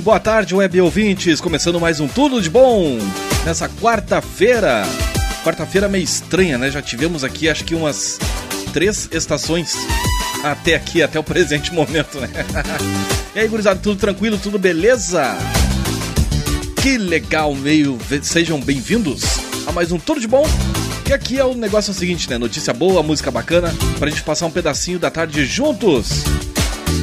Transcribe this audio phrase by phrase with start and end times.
[0.00, 1.42] Boa tarde, web ouvintes.
[1.42, 2.98] Começando mais um Tudo de Bom
[3.44, 4.82] nessa quarta-feira.
[5.44, 6.70] Quarta-feira meio estranha, né?
[6.70, 8.18] Já tivemos aqui acho que umas
[8.72, 9.74] três estações
[10.42, 12.28] até aqui, até o presente momento, né?
[13.36, 15.36] e aí, gurizada, tudo tranquilo, tudo beleza?
[16.80, 17.98] Que legal, meio.
[18.22, 19.22] Sejam bem-vindos
[19.66, 20.46] a mais um Tudo de Bom
[21.10, 22.38] e aqui é o negócio é seguinte, né?
[22.38, 26.24] Notícia boa, música bacana, pra gente passar um pedacinho da tarde juntos.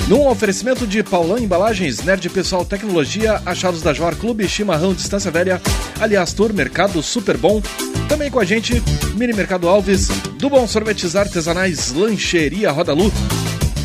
[0.08, 5.62] Num oferecimento de Paulão Embalagens, Nerd Pessoal Tecnologia, Achados da Joar Clube, Chimarrão Distância Velha,
[6.00, 7.62] Aliás Tour, Mercado Super Bom.
[8.08, 8.82] Também com a gente,
[9.16, 13.12] Mini Mercado Alves, do Bom Sorvetes Artesanais, Lancheria Roda Lu,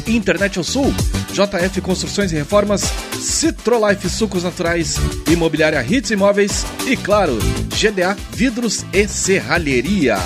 [0.06, 0.94] Internet ao Sul,
[1.32, 2.82] JF Construções e Reformas,
[3.18, 4.96] Citrolife Sucos Naturais,
[5.30, 7.38] Imobiliária Hits Imóveis e, claro,
[7.70, 10.18] GDA Vidros e Serralheria.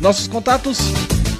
[0.00, 0.78] Nossos contatos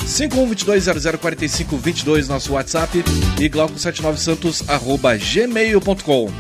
[0.07, 3.03] 5122004522 nosso WhatsApp
[3.41, 6.31] e glauco79santos arroba gmail.com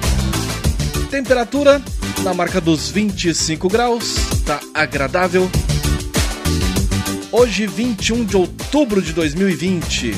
[1.10, 1.82] Temperatura
[2.22, 4.14] na marca dos 25 graus,
[4.46, 5.50] tá agradável.
[7.32, 10.14] Hoje, 21 de outubro de 2020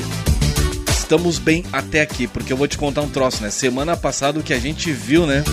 [1.05, 3.51] estamos bem até aqui, porque eu vou te contar um troço, né?
[3.51, 5.43] Semana passada o que a gente viu, né?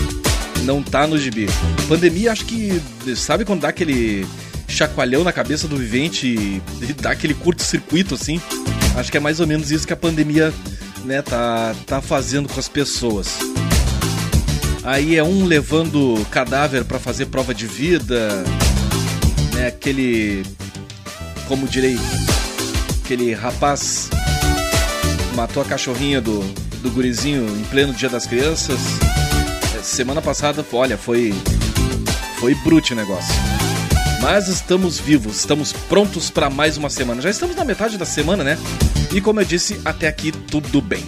[0.63, 1.47] Não tá no gibi.
[1.87, 2.81] Pandemia, acho que.
[3.15, 4.25] Sabe quando dá aquele
[4.73, 8.41] chacoalhão na cabeça do vivente e, dá aquele curto-circuito assim?
[8.95, 10.53] Acho que é mais ou menos isso que a pandemia,
[11.05, 13.37] né, tá, tá fazendo com as pessoas.
[14.83, 18.43] Aí é um levando cadáver para fazer prova de vida,
[19.53, 19.67] né?
[19.67, 20.43] Aquele.
[21.47, 21.97] Como direi?
[23.03, 24.09] Aquele rapaz
[25.35, 26.39] matou a cachorrinha do,
[26.81, 28.79] do gurizinho em pleno Dia das Crianças.
[29.77, 31.33] É, semana passada, olha, foi.
[32.39, 33.52] Foi brute o negócio.
[34.23, 37.21] Mas estamos vivos, estamos prontos para mais uma semana.
[37.21, 38.57] Já estamos na metade da semana, né?
[39.13, 41.03] E como eu disse, até aqui tudo bem.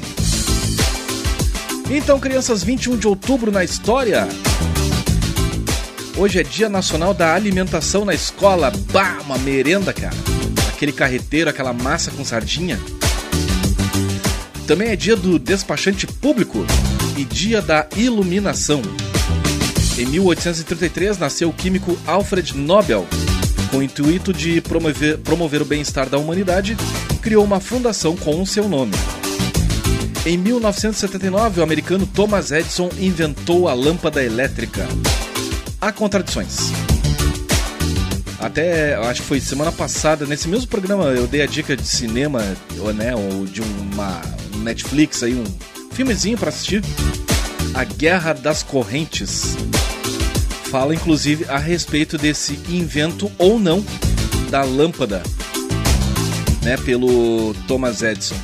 [1.90, 4.28] Então, crianças, 21 de outubro na história.
[6.18, 8.70] Hoje é Dia Nacional da Alimentação na Escola.
[8.92, 10.14] Bah, uma merenda, cara.
[10.74, 12.78] Aquele carreteiro, aquela massa com sardinha.
[14.68, 16.66] Também é dia do despachante público
[17.16, 18.82] e dia da iluminação.
[19.98, 23.08] Em 1833 nasceu o químico Alfred Nobel.
[23.72, 26.76] Com o intuito de promover, promover o bem-estar da humanidade,
[27.22, 28.92] criou uma fundação com o seu nome.
[30.26, 34.86] Em 1979, o americano Thomas Edison inventou a lâmpada elétrica.
[35.80, 36.72] Há contradições.
[38.38, 42.44] Até, acho que foi semana passada, nesse mesmo programa, eu dei a dica de cinema,
[42.80, 44.22] ou, né, ou de uma,
[44.58, 45.46] Netflix aí, um
[45.94, 46.84] filmezinho para assistir.
[47.76, 49.58] A Guerra das Correntes.
[50.72, 53.86] Fala inclusive a respeito desse invento ou não
[54.50, 55.22] da lâmpada,
[56.64, 58.36] né, pelo Thomas Edison.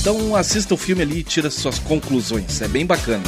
[0.00, 3.22] Então assista o filme ali e tira suas conclusões, é bem bacana.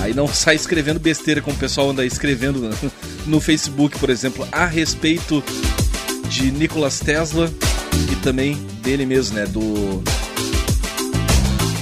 [0.00, 2.70] Aí não sai escrevendo besteira como o pessoal anda escrevendo
[3.26, 5.44] no Facebook, por exemplo, a respeito
[6.30, 7.52] de Nikola Tesla
[8.10, 10.02] e também dele mesmo, né, do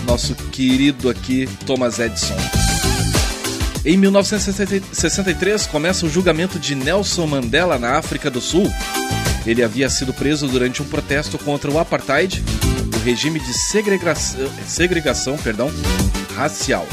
[0.08, 2.34] nosso querido aqui Thomas Edison.
[3.84, 8.72] Em 1963 começa o julgamento de Nelson Mandela na África do Sul.
[9.46, 12.42] Ele havia sido preso durante um protesto contra o apartheid,
[12.96, 15.70] o regime de segregação, segregação perdão,
[16.34, 16.86] racial.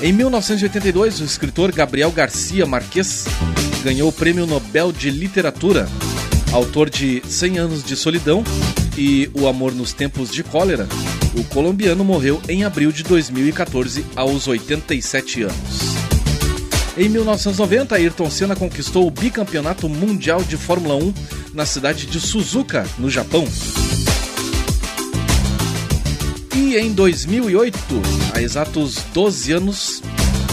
[0.00, 3.26] Em 1982, o escritor Gabriel Garcia Marques
[3.82, 5.86] ganhou o Prêmio Nobel de Literatura.
[6.50, 8.42] Autor de 100 Anos de Solidão
[8.96, 10.86] e O Amor nos Tempos de Cólera,
[11.34, 15.94] o colombiano morreu em abril de 2014 aos 87 anos.
[16.96, 21.12] Em 1990, Ayrton Senna conquistou o bicampeonato mundial de Fórmula 1
[21.52, 23.44] na cidade de Suzuka, no Japão.
[26.56, 27.78] E em 2008,
[28.32, 30.02] há exatos 12 anos,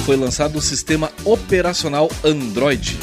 [0.04, 2.98] foi lançado o sistema operacional Android.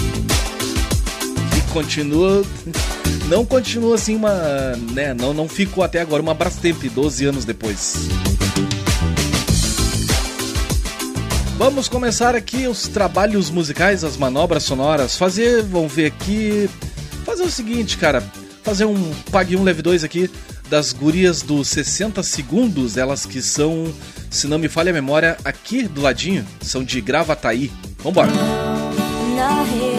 [1.57, 2.45] E continua
[3.29, 4.33] não continua assim uma,
[4.93, 8.09] né, não não ficou até agora uma Brastemp 12 anos depois.
[11.59, 15.17] Vamos começar aqui os trabalhos musicais, as manobras sonoras.
[15.17, 16.71] Fazer, vamos ver aqui.
[17.25, 18.23] Fazer o seguinte, cara.
[18.63, 20.31] Fazer um Pague um Leve 2 aqui
[20.71, 23.93] das gurias dos 60 segundos, elas que são,
[24.31, 27.73] se não me falha a memória, aqui do ladinho, são de Gravataí.
[27.99, 28.31] Vambora!
[28.31, 29.98] Not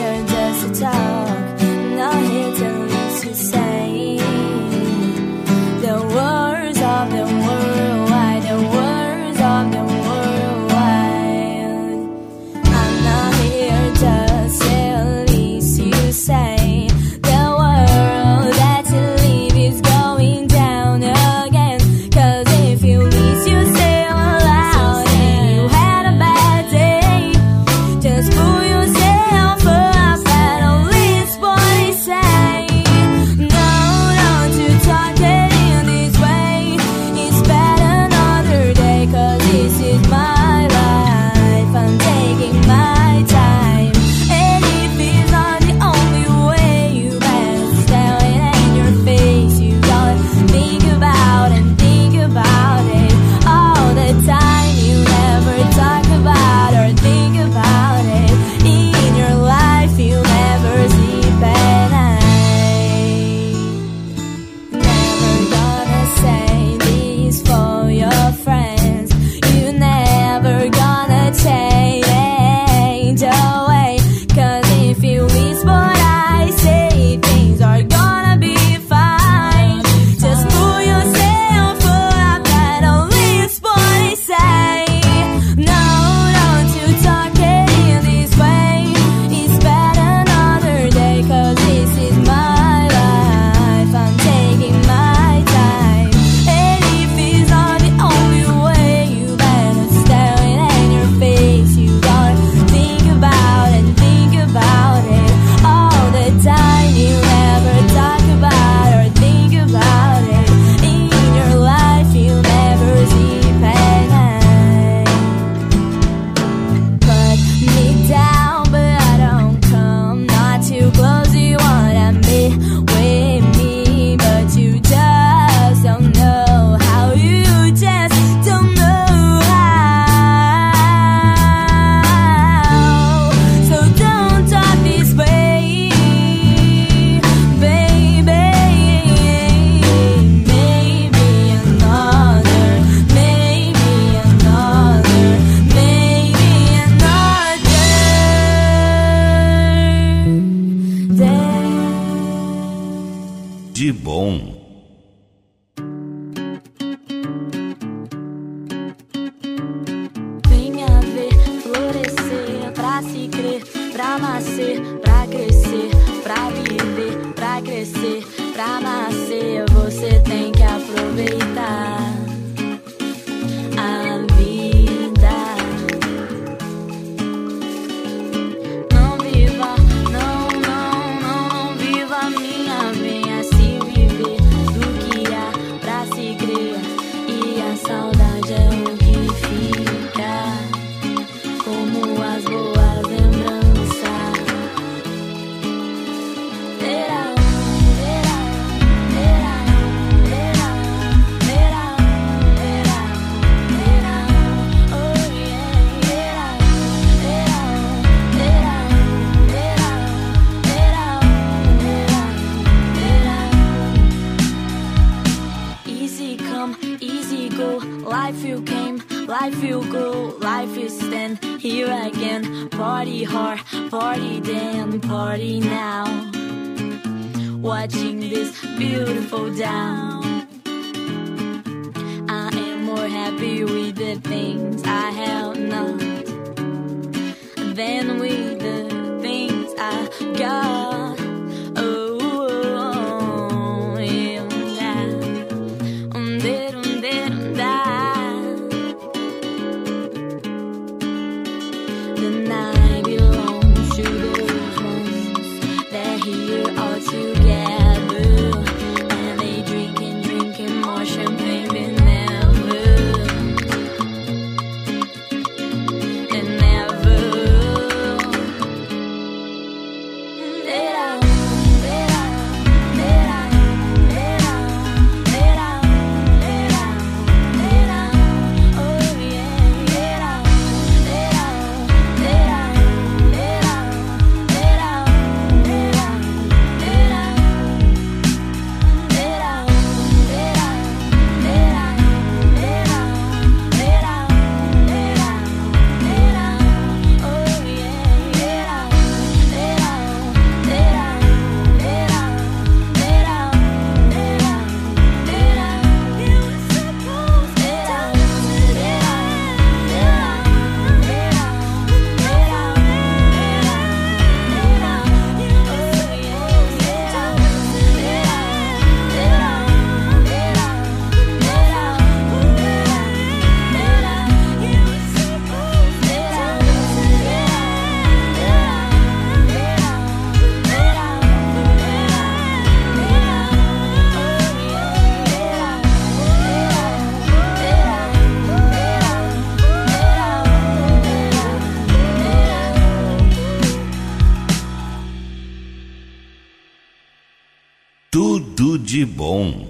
[349.09, 349.67] bom.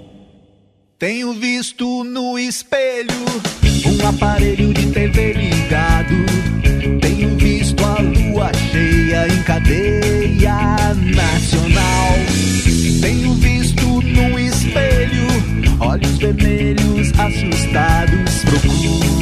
[0.98, 3.24] Tenho visto no espelho
[3.86, 6.14] um aparelho de TV ligado.
[7.00, 12.14] Tenho visto a lua cheia em cadeia nacional.
[13.00, 15.26] Tenho visto no espelho
[15.80, 18.44] olhos vermelhos assustados.
[18.44, 19.19] Procuro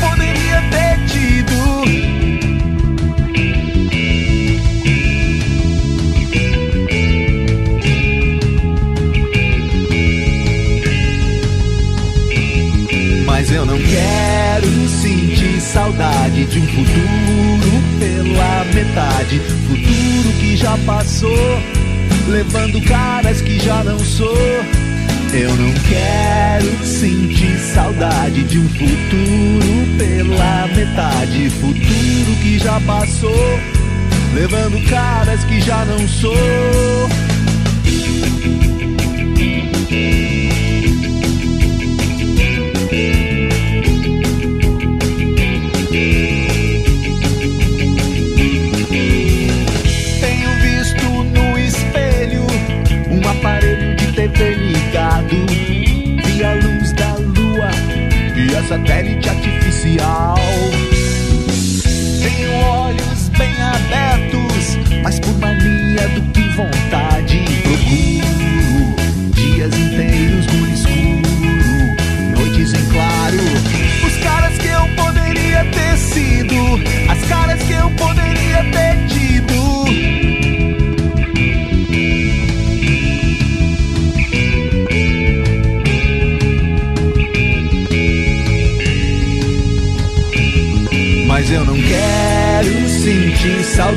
[0.00, 1.56] poderia ter tido.
[13.26, 19.38] Mas eu não quero sentir saudade de um futuro pela metade.
[19.68, 21.60] Futuro que já passou,
[22.28, 24.36] levando caras que já não sou.
[25.32, 31.48] Eu não quero sentir saudade de um futuro pela metade.
[31.50, 33.60] Futuro que já passou,
[34.34, 36.34] levando caras que já não sou.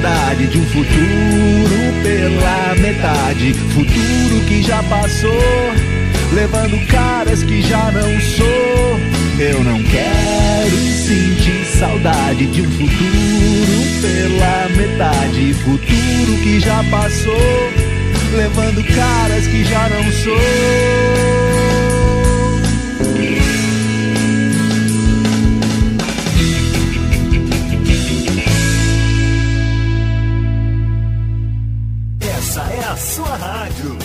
[0.04, 3.54] Saudade de um futuro pela metade.
[3.54, 5.32] Futuro que já passou,
[6.34, 9.00] levando caras que já não sou.
[9.40, 15.54] Eu não quero sentir saudade de um futuro pela metade.
[15.54, 17.72] Futuro que já passou,
[18.36, 21.43] levando caras que já não sou.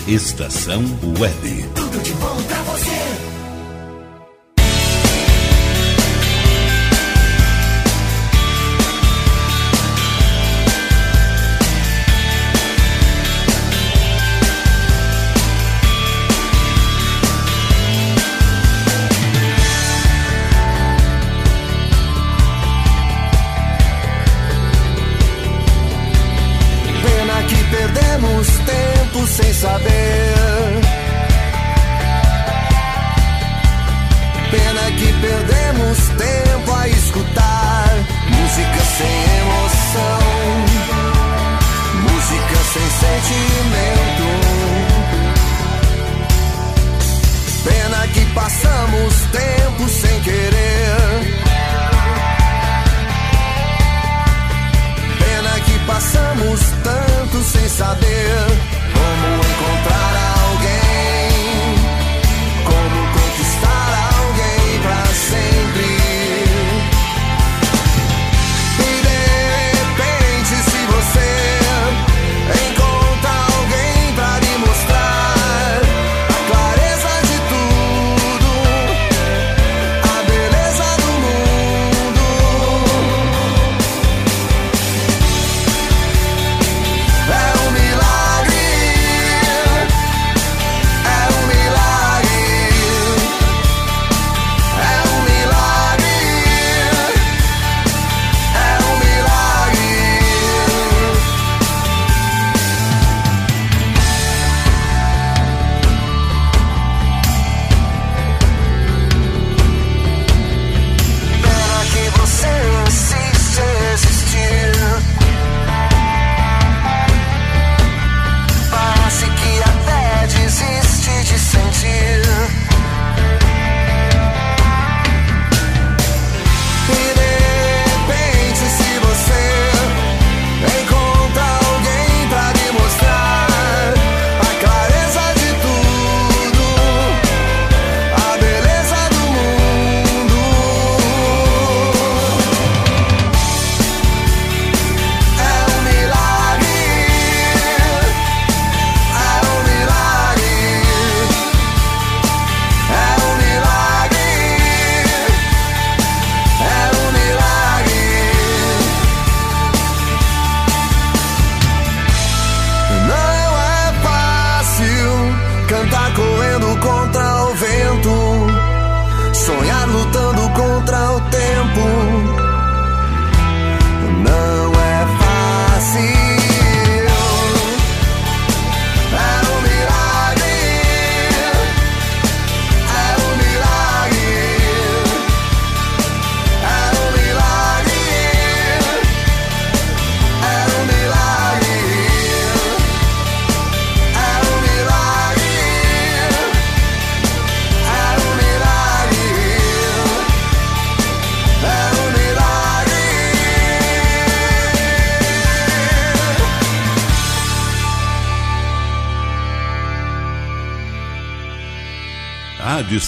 [0.08, 0.82] Estação
[1.20, 1.57] Web.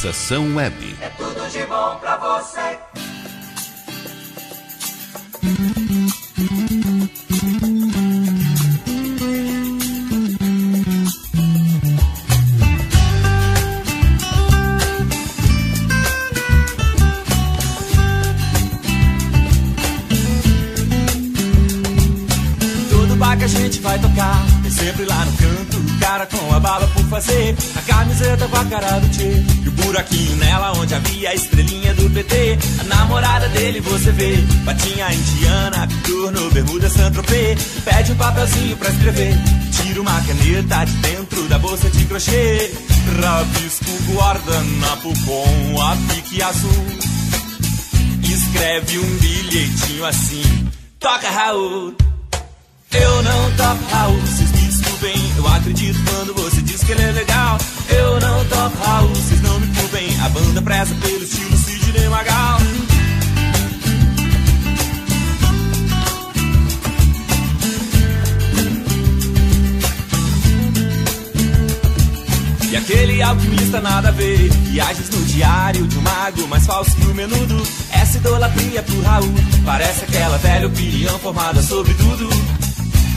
[0.00, 0.89] Estação Web.
[44.30, 46.86] Guardanapo com a pique azul.
[48.22, 50.68] Escreve um bilhetinho assim,
[51.00, 51.96] toca Raul.
[52.92, 55.32] Eu não toco Raul, vocês me desculpem.
[55.36, 57.58] Eu acredito quando você diz que ele é legal.
[57.88, 60.20] Eu não toco Raul, vocês não me culpem.
[60.20, 62.60] A banda preza pelo estilo Sidney Magal.
[72.80, 74.50] Aquele alquimista nada a ver.
[74.50, 77.62] Viagens no diário de um mago Mais falso que o menudo.
[77.92, 79.34] Essa idolatria pro Raul.
[79.64, 82.28] Parece aquela velha opinião formada sobre tudo.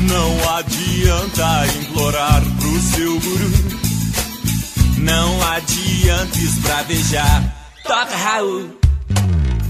[0.02, 3.52] Não adianta implorar pro seu guru.
[4.98, 7.56] Não adianta esbravejar.
[7.84, 8.70] Toca Raul.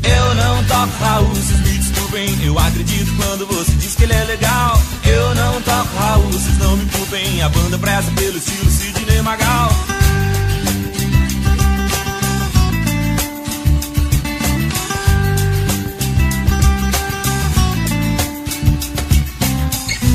[0.03, 4.23] Eu não toco Raul, vocês me desculpem Eu acredito quando você diz que ele é
[4.25, 4.81] legal.
[5.05, 7.41] Eu não toco Raul, vocês não me culpem.
[7.41, 8.71] A banda preza pelo estilo
[9.03, 9.69] Sidney Magal.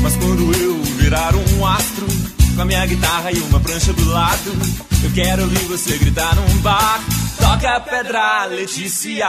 [0.01, 2.07] Mas quando eu virar um astro
[2.55, 4.51] Com a minha guitarra e uma prancha do lado
[5.03, 6.99] Eu quero ouvir você gritar num bar.
[7.37, 9.27] Toca pedra, Letícia.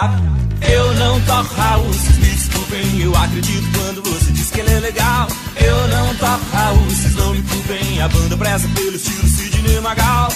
[0.73, 5.29] Eu não toco vocês me desculpem Eu acredito quando você diz que ele é legal.
[5.57, 9.50] Eu não toco vocês não me culpem A banda preza pelo estilo
[9.81, 10.29] Magal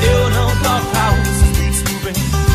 [0.00, 2.46] Eu não toco vocês me desculpem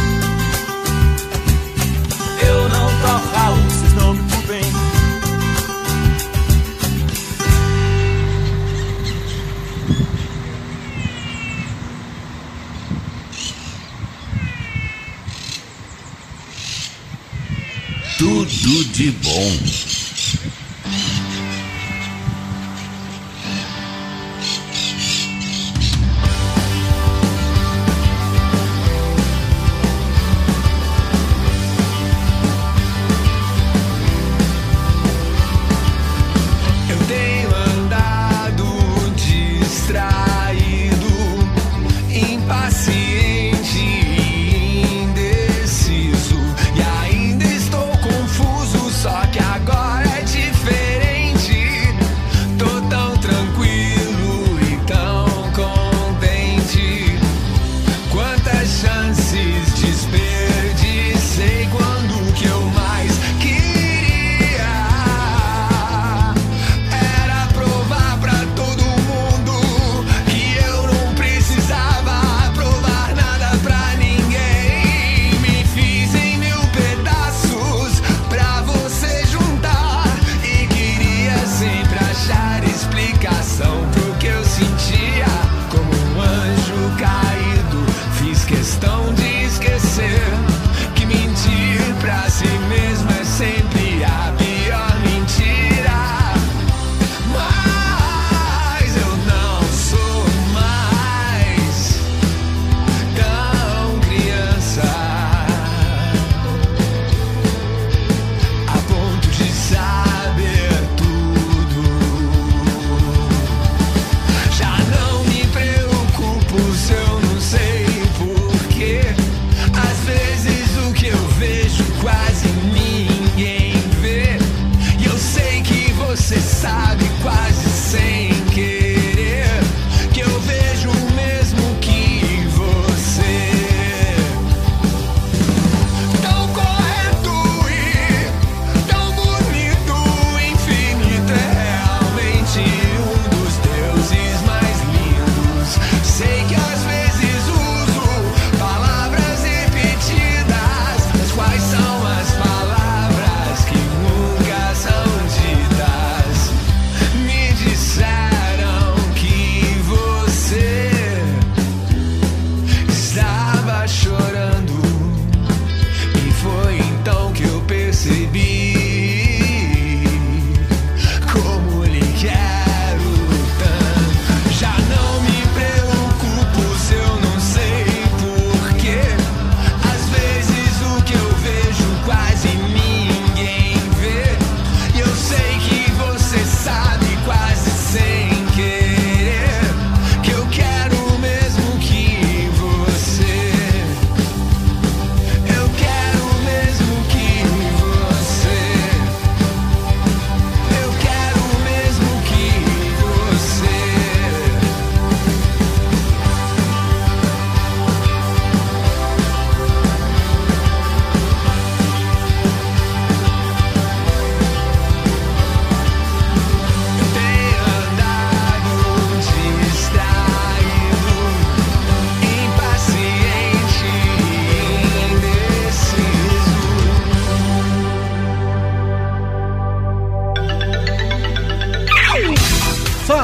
[2.41, 4.61] eu não toco Raul, vocês não me.
[18.17, 19.80] Tudo de bom.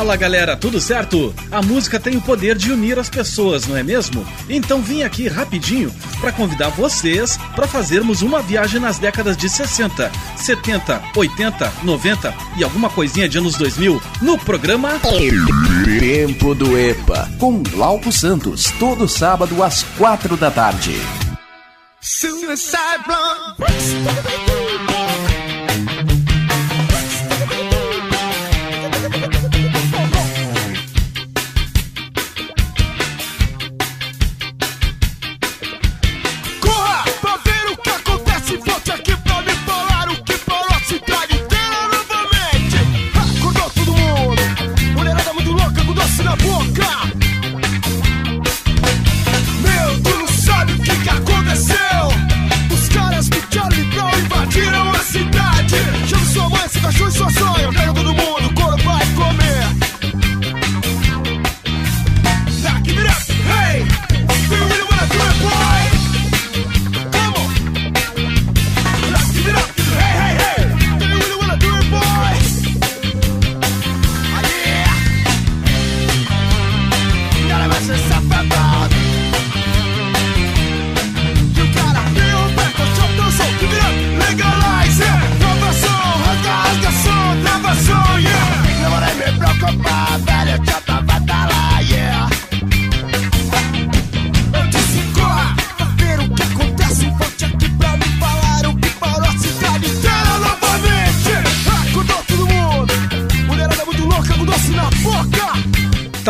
[0.08, 1.36] Fala galera, tudo certo?
[1.52, 4.26] A música tem o poder de unir as pessoas, não é mesmo?
[4.48, 10.10] Então vim aqui rapidinho para convidar vocês para fazermos uma viagem nas décadas de 60,
[10.38, 14.98] 70, 80, 90 e alguma coisinha de anos 2000 no programa
[16.00, 20.96] Tempo do EPA com Glauco Santos, todo sábado às quatro da tarde.
[22.00, 24.27] Suicide Blonde.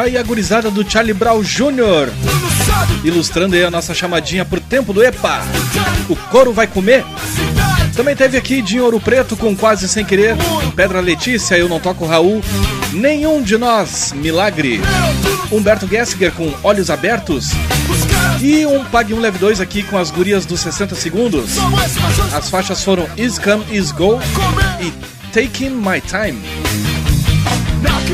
[0.01, 2.11] Aí a gurizada do Charlie Brown Jr.
[3.03, 5.41] Ilustrando aí a nossa chamadinha pro tempo do EPA.
[6.09, 7.03] O couro vai comer?
[7.95, 10.35] Também teve aqui de Ouro Preto com Quase Sem Querer,
[10.75, 12.43] Pedra Letícia, Eu Não Toco Raul,
[12.93, 14.79] Nenhum de Nós, Milagre,
[15.51, 17.49] Humberto Gessinger com Olhos Abertos
[18.41, 21.51] e um Pague um Leve 2 aqui com as gurias dos 60 segundos.
[22.33, 24.19] As faixas foram Is Come, Is Go
[24.79, 24.91] e
[25.33, 26.96] Taking My Time.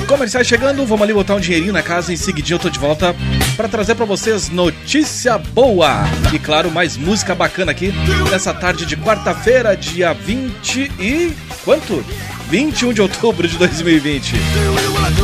[0.07, 2.13] Comerciais chegando, vamos ali botar um dinheirinho na casa.
[2.13, 3.15] Em seguidinho eu tô de volta
[3.55, 6.03] para trazer para vocês notícia boa.
[6.33, 7.93] E claro, mais música bacana aqui
[8.29, 11.33] nessa tarde de quarta-feira, dia 20 e.
[11.63, 12.03] quanto?
[12.49, 14.35] 21 de outubro de 2020.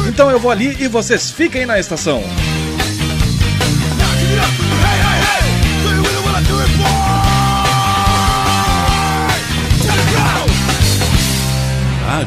[0.08, 2.24] Então eu vou ali e vocês fiquem na estação.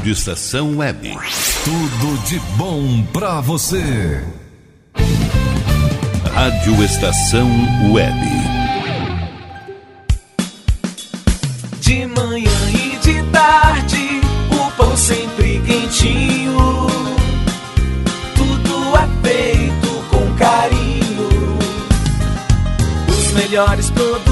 [0.03, 1.17] Rádio Estação Web.
[1.65, 4.21] Tudo de bom pra você.
[6.35, 7.49] Rádio Estação
[7.93, 8.19] Web.
[11.81, 16.89] De manhã e de tarde, o pão sempre quentinho.
[18.35, 21.59] Tudo é feito com carinho.
[23.09, 24.32] Os melhores produtos,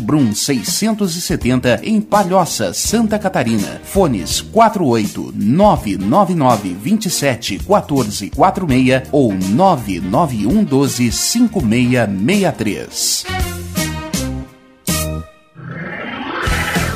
[0.00, 3.80] Brum 670 em Palhoça, Santa Catarina.
[3.84, 13.24] Fones 48 999 27 14 46 ou 991 12 5663.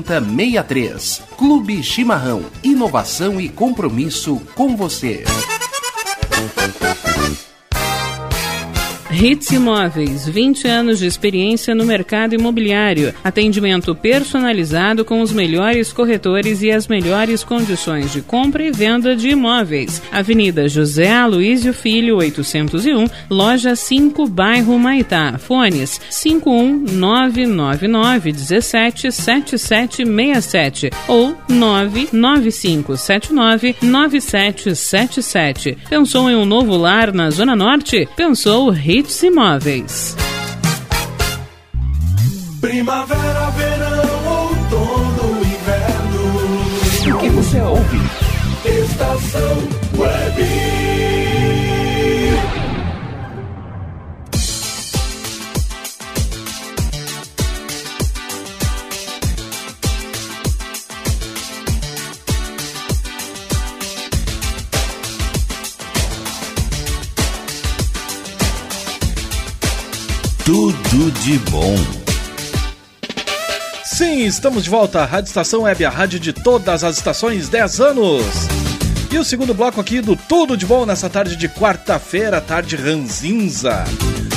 [0.00, 1.22] 14 7063.
[1.36, 2.44] Clube Chimarrão.
[2.62, 5.24] Inovação e compromisso com você.
[9.12, 13.12] Hits Imóveis, 20 anos de experiência no mercado imobiliário.
[13.22, 19.28] Atendimento personalizado com os melhores corretores e as melhores condições de compra e venda de
[19.28, 20.00] imóveis.
[20.10, 25.36] Avenida José Aloísio Filho, 801, loja 5, bairro Maitá.
[25.38, 35.76] Fones 51999 17 7767 ou 99579 9777.
[35.88, 38.08] Pensou em um novo lar na Zona Norte?
[38.16, 40.16] Pensou Hits Hits Imóveis.
[42.60, 47.16] Primavera, verão, outono, inverno.
[47.16, 48.00] O que você ouve?
[48.64, 49.58] Estação
[49.98, 50.81] Web.
[70.44, 71.76] Tudo de bom.
[73.84, 75.00] Sim, estamos de volta.
[75.00, 78.24] à Rádio Estação Web, a rádio de todas as estações, 10 anos.
[79.12, 83.84] E o segundo bloco aqui do Tudo de Bom nessa tarde de quarta-feira, tarde ranzinza.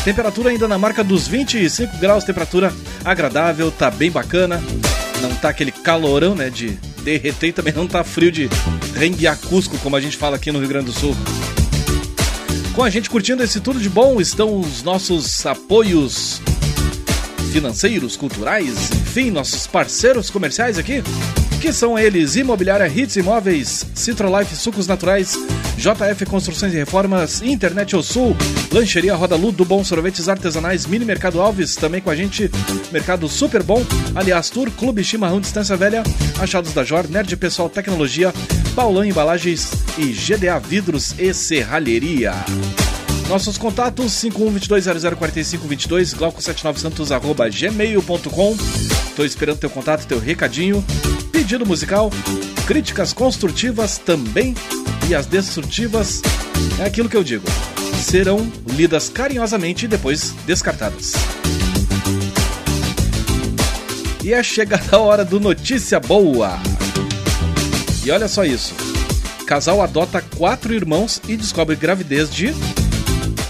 [0.03, 2.71] Temperatura ainda na marca dos 25 graus, temperatura
[3.03, 4.61] agradável, tá bem bacana.
[5.23, 8.47] Não tá aquele calorão, né, de derreter também não tá frio de
[8.95, 11.15] renguear Cusco, como a gente fala aqui no Rio Grande do Sul.
[12.75, 16.41] Com a gente curtindo esse tudo de bom estão os nossos apoios
[17.53, 21.01] financeiros, culturais, enfim, nossos parceiros comerciais aqui,
[21.65, 25.33] que são eles Imobiliária Hits Imóveis, Citrolife Sucos Naturais,
[25.75, 28.37] JF Construções e Reformas, Internet ao Sul,
[28.71, 32.51] Lancheria Roda Lu, do Bom Sorvetes Artesanais, Mini Mercado Alves, também com a gente,
[32.91, 36.03] Mercado Super Bom, Aliás Tour, Clube Chimarrão Distância Velha,
[36.39, 38.31] Achados da Jor, Nerd Pessoal Tecnologia,
[38.75, 42.33] Paulão Embalagens e GDA Vidros e Serralheria.
[43.27, 48.55] Nossos contatos 5122004522, glauco79santos arroba gmail.com.
[49.15, 50.85] Tô esperando teu contato, teu recadinho,
[51.45, 52.09] pedido musical,
[52.65, 54.55] críticas construtivas também
[55.07, 56.19] e as destrutivas
[56.79, 57.45] é aquilo que eu digo.
[58.01, 61.13] Serão lidas carinhosamente e depois descartadas.
[64.23, 66.59] E é chegada a hora do Notícia Boa.
[68.03, 68.73] E olha só isso.
[69.45, 72.55] Casal adota quatro irmãos e descobre gravidez de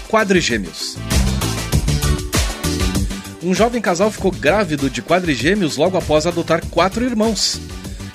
[0.06, 0.98] quadrigêmeos.
[3.42, 7.58] Um jovem casal ficou grávido de quadrigêmeos logo após adotar quatro irmãos.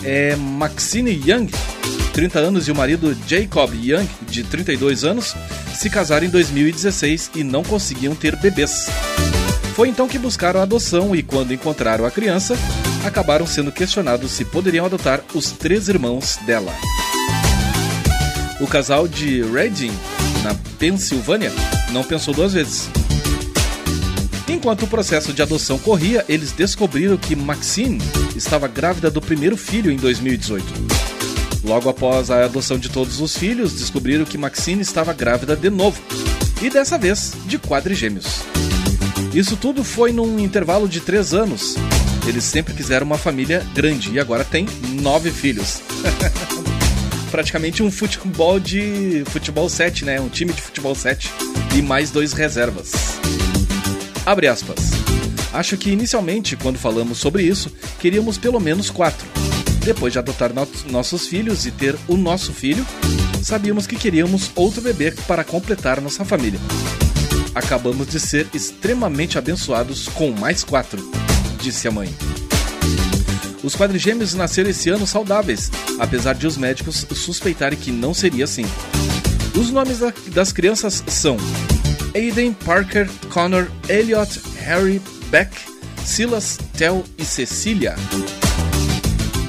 [0.03, 1.49] É Maxine Young,
[2.13, 5.35] 30 anos, e o marido Jacob Young, de 32 anos,
[5.73, 8.87] se casaram em 2016 e não conseguiam ter bebês.
[9.75, 12.55] Foi então que buscaram a adoção e, quando encontraram a criança,
[13.05, 16.73] acabaram sendo questionados se poderiam adotar os três irmãos dela.
[18.59, 19.91] O casal de Reading,
[20.43, 21.51] na Pensilvânia,
[21.91, 22.89] não pensou duas vezes.
[24.51, 28.01] Enquanto o processo de adoção corria, eles descobriram que Maxine
[28.35, 30.65] estava grávida do primeiro filho em 2018.
[31.63, 36.01] Logo após a adoção de todos os filhos, descobriram que Maxine estava grávida de novo,
[36.61, 38.41] e dessa vez de quadrigêmeos.
[39.33, 41.75] Isso tudo foi num intervalo de três anos.
[42.27, 44.67] Eles sempre quiseram uma família grande e agora tem
[45.01, 45.81] nove filhos.
[47.31, 49.23] Praticamente um futebol de.
[49.27, 50.19] futebol 7, né?
[50.19, 51.31] Um time de futebol 7
[51.73, 53.20] e mais dois reservas.
[54.31, 54.91] Abre aspas.
[55.51, 59.27] Acho que inicialmente, quando falamos sobre isso, queríamos pelo menos quatro.
[59.83, 62.87] Depois de adotar no nossos filhos e ter o nosso filho,
[63.43, 66.61] sabíamos que queríamos outro bebê para completar nossa família.
[67.53, 71.11] Acabamos de ser extremamente abençoados com mais quatro,
[71.61, 72.07] disse a mãe.
[73.61, 78.63] Os quadrigêmeos nasceram esse ano saudáveis, apesar de os médicos suspeitarem que não seria assim.
[79.59, 79.99] Os nomes
[80.33, 81.35] das crianças são
[82.13, 85.51] Aiden, Parker, Connor, Elliot, Harry, Beck,
[86.03, 87.95] Silas, Tel e Cecília.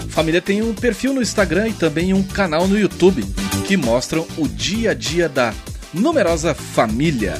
[0.08, 3.24] Família tem um perfil no Instagram e também um canal no YouTube
[3.66, 5.54] que mostram o dia a dia da
[5.92, 7.34] numerosa família.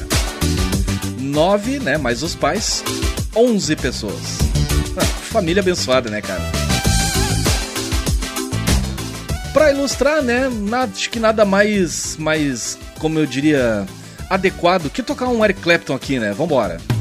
[1.19, 2.83] Nove, né, mais os pais,
[3.35, 4.39] onze pessoas.
[4.97, 6.41] Ah, família abençoada, né, cara?
[9.53, 13.85] Para ilustrar, né, nada, acho que nada mais, mais, como eu diria,
[14.33, 16.33] adequado que tocar um Eric Clapton aqui, né?
[16.33, 16.92] Vambora.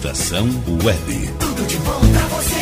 [0.00, 0.48] Estação
[0.82, 1.30] Web.
[1.38, 2.56] Tudo de bom pra você.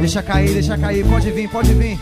[0.00, 1.97] Deixa cair, deixa cair, pode vir, pode vir.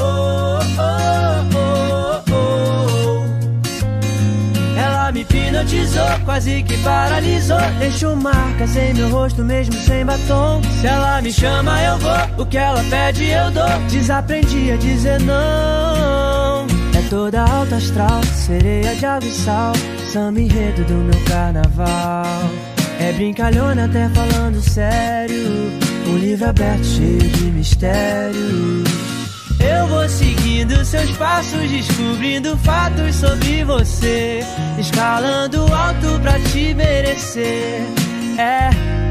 [0.00, 0.94] oh, oh
[5.16, 7.56] hipnotizou, quase que paralisou.
[7.78, 10.60] Deixou marcas em meu rosto, mesmo sem batom.
[10.80, 12.44] Se ela me chama, eu vou.
[12.44, 13.80] O que ela pede, eu dou.
[13.88, 16.43] Desaprendi a dizer não
[17.14, 19.72] toda alta astral, sereia de abissal
[20.12, 22.50] samba enredo do meu carnaval.
[22.98, 25.70] É brincalhona até falando sério,
[26.08, 28.88] um livro aberto cheio de mistérios.
[29.60, 34.40] Eu vou seguindo seus passos, descobrindo fatos sobre você,
[34.76, 37.80] escalando alto pra te merecer.
[38.36, 39.03] É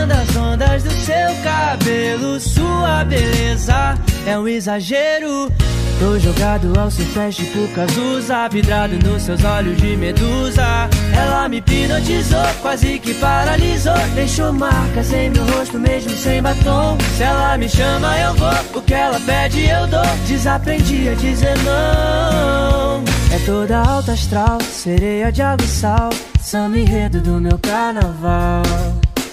[0.00, 5.52] Quando as ondas do seu cabelo, sua beleza é um exagero.
[5.98, 10.88] Tô jogado ao seu pés tipo Cazuza Vidrado nos seus olhos de medusa.
[11.14, 13.92] Ela me hipnotizou, quase que paralisou.
[14.14, 16.96] Deixou marcas em meu rosto mesmo sem batom.
[17.18, 20.00] Se ela me chama eu vou, o que ela pede eu dou.
[20.26, 23.04] Desaprendi a dizer não.
[23.34, 26.08] É toda alta astral, sereia de água e sal.
[26.40, 28.62] Samba enredo do meu carnaval.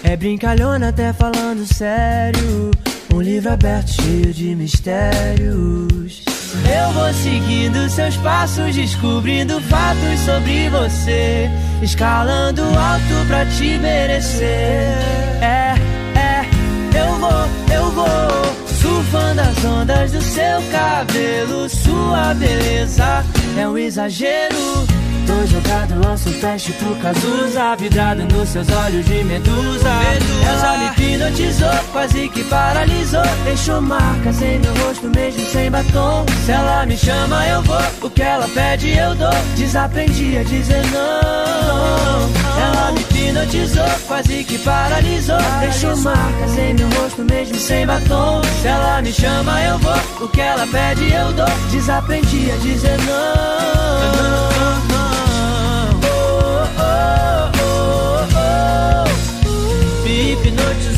[0.03, 2.71] É brincalhona até falando sério
[3.13, 6.23] um livro aberto cheio de mistérios.
[6.63, 11.49] Eu vou seguindo seus passos, descobrindo fatos sobre você,
[11.81, 14.97] escalando alto pra te merecer.
[15.41, 15.73] É,
[16.15, 16.45] é,
[16.95, 23.25] eu vou, eu vou, surfando as ondas do seu cabelo, sua beleza
[23.57, 24.87] é um exagero.
[25.27, 30.45] Tô jogado ao seu teste pro Cazuza Vidrado nos seus olhos de medusa, medusa.
[30.47, 33.21] Ela me hipnotizou, quase que paralisou.
[33.43, 36.25] Deixou marcas em meu rosto mesmo sem batom.
[36.45, 39.33] Se ela me chama eu vou, o que ela pede eu dou.
[39.57, 42.31] Desaprendi a dizer não.
[42.63, 45.37] Ela me hipnotizou, quase que paralisou.
[45.59, 48.41] Deixou marcas em meu rosto mesmo sem batom.
[48.61, 51.45] Se ela me chama eu vou, o que ela pede eu dou.
[51.69, 54.76] Desaprendi a dizer não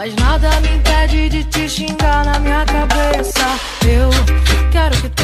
[0.00, 3.44] Mas nada me impede de te xingar na minha cabeça.
[3.86, 4.08] Eu
[4.72, 5.19] quero que tu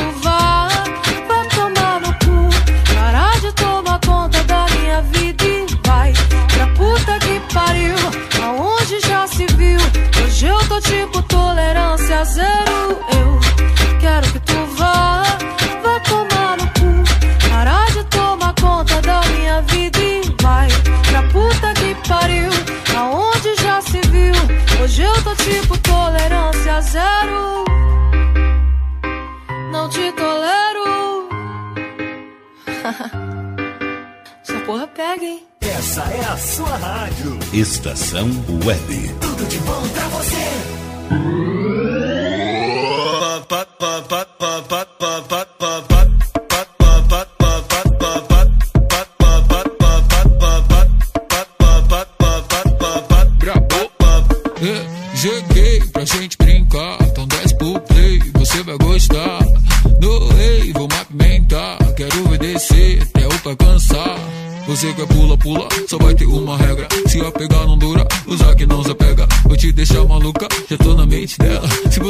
[36.36, 37.38] sua rádio.
[37.52, 38.28] Estação
[38.64, 39.14] Web.
[39.20, 41.55] Tudo de bom pra você.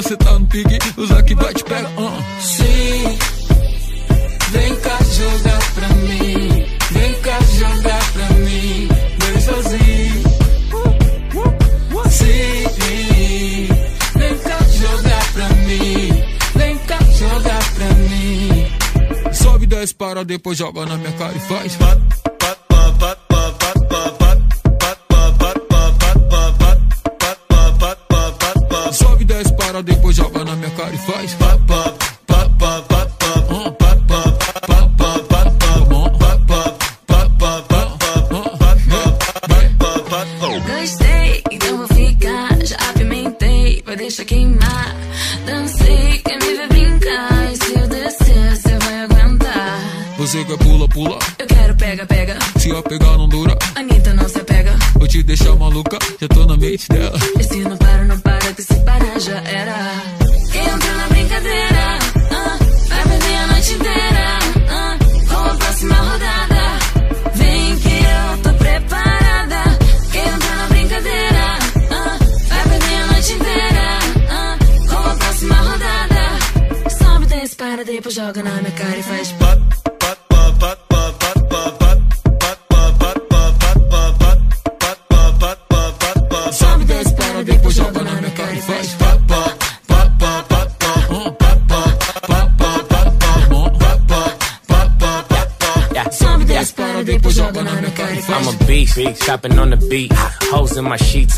[0.07, 1.91] você tá no pique, o Zac vai te pegar.
[1.99, 2.41] Uh.
[2.41, 3.19] Sim,
[4.53, 6.67] vem cá jogar pra mim.
[6.93, 8.89] Vem cá jogar pra mim.
[9.19, 10.23] Vem sozinho.
[12.09, 13.69] Sim,
[14.15, 16.25] vem cá jogar pra mim.
[16.55, 18.67] Vem cá jogar pra mim.
[19.33, 21.75] Sobe, desce, para, depois joga na minha cara e faz.
[21.75, 22.16] Bate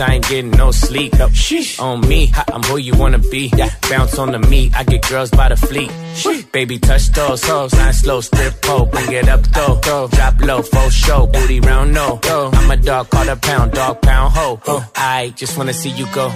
[0.00, 1.12] I ain't getting no sleep.
[1.18, 1.80] No, sheesh.
[1.80, 3.50] On me, I'm who you wanna be.
[3.56, 3.70] Yeah.
[3.88, 5.90] Bounce on the meat, I get girls by the fleet.
[6.14, 6.50] Sheesh.
[6.52, 9.80] Baby, touch those hoes, line slow, strip pole, bring it up though.
[10.08, 12.16] Drop low, full show, booty round no.
[12.22, 12.50] Go.
[12.52, 14.60] I'm a dog, call a pound, dog pound ho.
[14.66, 14.90] Oh.
[14.94, 16.32] I just wanna see you go.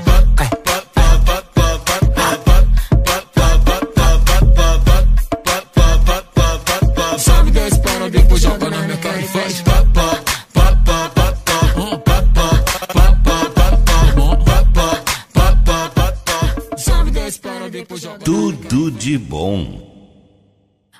[18.25, 19.81] Tudo de bom.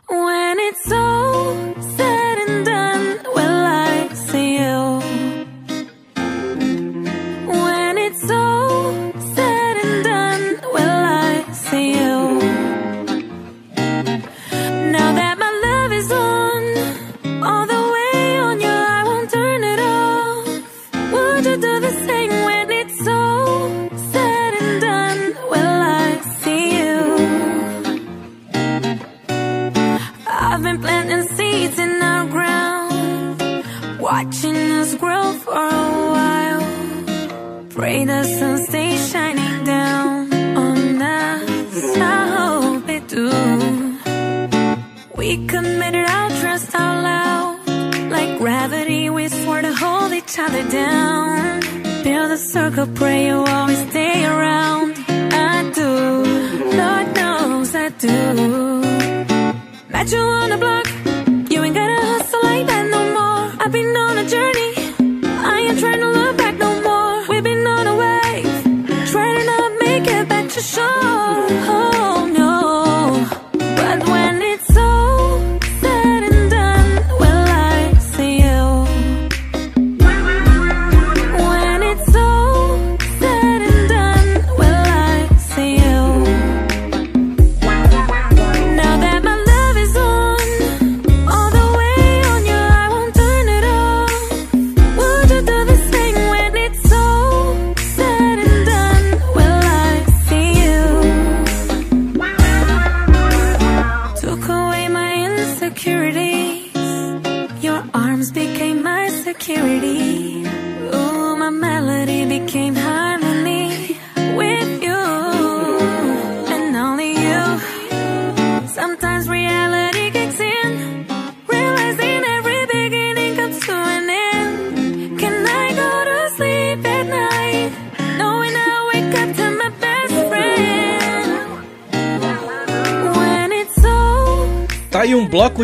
[0.09, 2.22] When it's all said
[52.53, 54.93] circle, pray you always stay around.
[55.09, 55.91] I do,
[56.81, 58.17] Lord knows I do.
[59.89, 60.82] Met you on the block.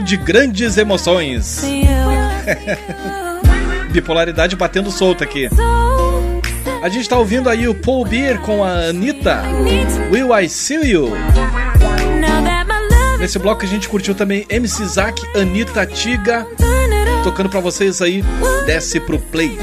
[0.08, 1.62] De grandes emoções.
[3.92, 5.50] Bipolaridade batendo solta aqui.
[6.82, 9.42] A gente tá ouvindo aí o Paul Beer com a Anitta.
[10.10, 11.12] Will I See You?
[13.18, 16.46] Nesse bloco a gente curtiu também MC Zack, Anitta, Tiga.
[17.22, 18.24] Tocando pra vocês aí,
[18.64, 19.58] desce pro play.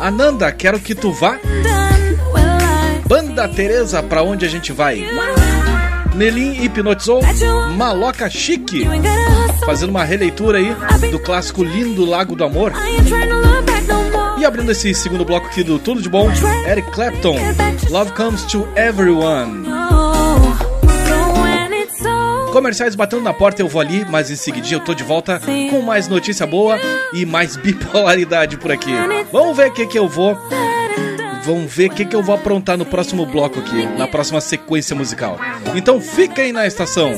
[0.00, 1.38] Ananda, quero que tu vá.
[3.06, 5.06] Banda Teresa, pra onde a gente vai?
[6.14, 7.22] Nelim hipnotizou
[7.76, 8.86] Maloca Chique,
[9.64, 10.74] fazendo uma releitura aí
[11.10, 12.72] do clássico Lindo Lago do Amor.
[14.38, 16.28] E abrindo esse segundo bloco aqui do Tudo de Bom,
[16.68, 17.36] Eric Clapton,
[17.90, 19.66] Love Comes to Everyone.
[22.52, 25.40] Comerciais batendo na porta, eu vou ali, mas em seguidinho eu tô de volta
[25.70, 26.78] com mais notícia boa
[27.12, 28.90] e mais bipolaridade por aqui.
[29.32, 30.36] Vamos ver o que que eu vou.
[31.44, 34.94] Vamos ver o que que eu vou aprontar no próximo bloco aqui, na próxima sequência
[34.94, 35.38] musical.
[35.74, 37.12] Então fiquem na estação.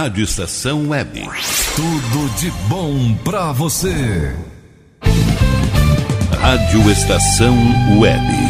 [0.00, 1.28] Rádio Estação Web.
[1.76, 4.34] Tudo de bom pra você.
[6.40, 7.54] Rádio Estação
[7.98, 8.49] Web.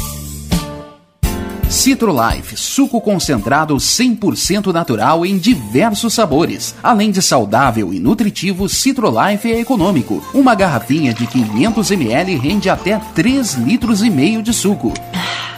[1.71, 6.75] Citrolife, suco concentrado 100% natural em diversos sabores.
[6.83, 10.21] Além de saudável e nutritivo, Citrolife é econômico.
[10.33, 14.93] Uma garrafinha de 500 ml rende até 3 litros e meio de suco.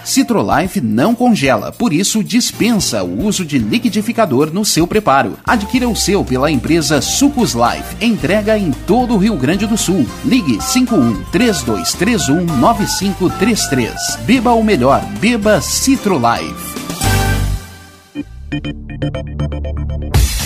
[0.04, 5.38] Citrolife não congela, por isso dispensa o uso de liquidificador no seu preparo.
[5.44, 8.04] Adquira o seu pela empresa Sucos Life.
[8.04, 10.06] Entrega em todo o Rio Grande do Sul.
[10.26, 14.20] Ligue 51 3231 9533.
[14.26, 16.74] Beba o melhor, beba Citrolife.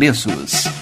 [0.00, 0.79] preços.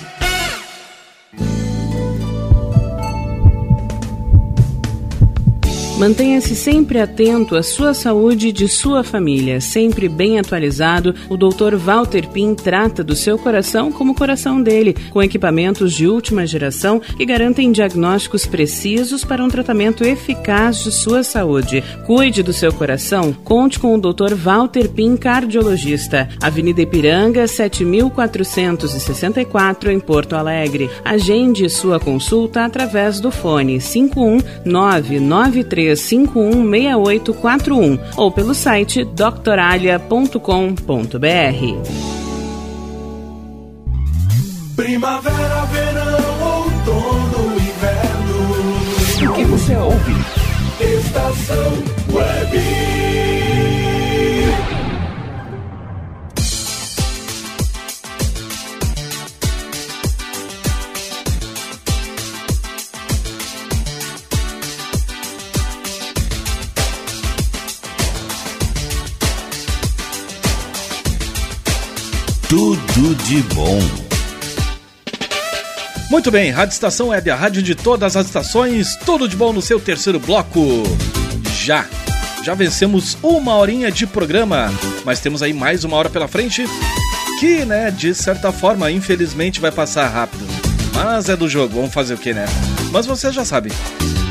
[5.98, 9.60] Mantenha-se sempre atento à sua saúde e de sua família.
[9.60, 11.74] Sempre bem atualizado, o Dr.
[11.74, 17.00] Walter Pin trata do seu coração como o coração dele, com equipamentos de última geração
[17.00, 21.82] que garantem diagnósticos precisos para um tratamento eficaz de sua saúde.
[22.06, 24.36] Cuide do seu coração, conte com o Dr.
[24.36, 26.28] Walter Pin, cardiologista.
[26.40, 30.88] Avenida Ipiranga, 7464, em Porto Alegre.
[31.04, 40.38] Agende sua consulta através do fone 51993 516841 ou pelo site doctoralia.com.br.
[44.76, 49.28] Primavera, verão, outono, inverno.
[49.28, 50.14] O que você ouve?
[50.80, 51.72] Estação
[52.12, 52.87] Web.
[72.98, 73.78] Tudo de bom.
[76.10, 79.62] Muito bem, Rádio Estação Web, a rádio de todas as estações, tudo de bom no
[79.62, 80.82] seu terceiro bloco.
[81.64, 81.86] Já,
[82.42, 84.68] já vencemos uma horinha de programa,
[85.04, 86.64] mas temos aí mais uma hora pela frente,
[87.38, 90.44] que, né, de certa forma, infelizmente vai passar rápido.
[90.92, 92.46] Mas é do jogo, vamos fazer o que, né?
[92.90, 93.70] Mas você já sabe,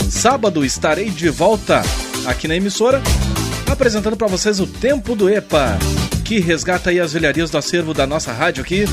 [0.10, 1.82] sábado estarei de volta
[2.26, 3.02] aqui na emissora,
[3.72, 5.80] apresentando para vocês o Tempo do EPA,
[6.28, 8.84] que resgata aí as velharias do acervo da nossa rádio aqui,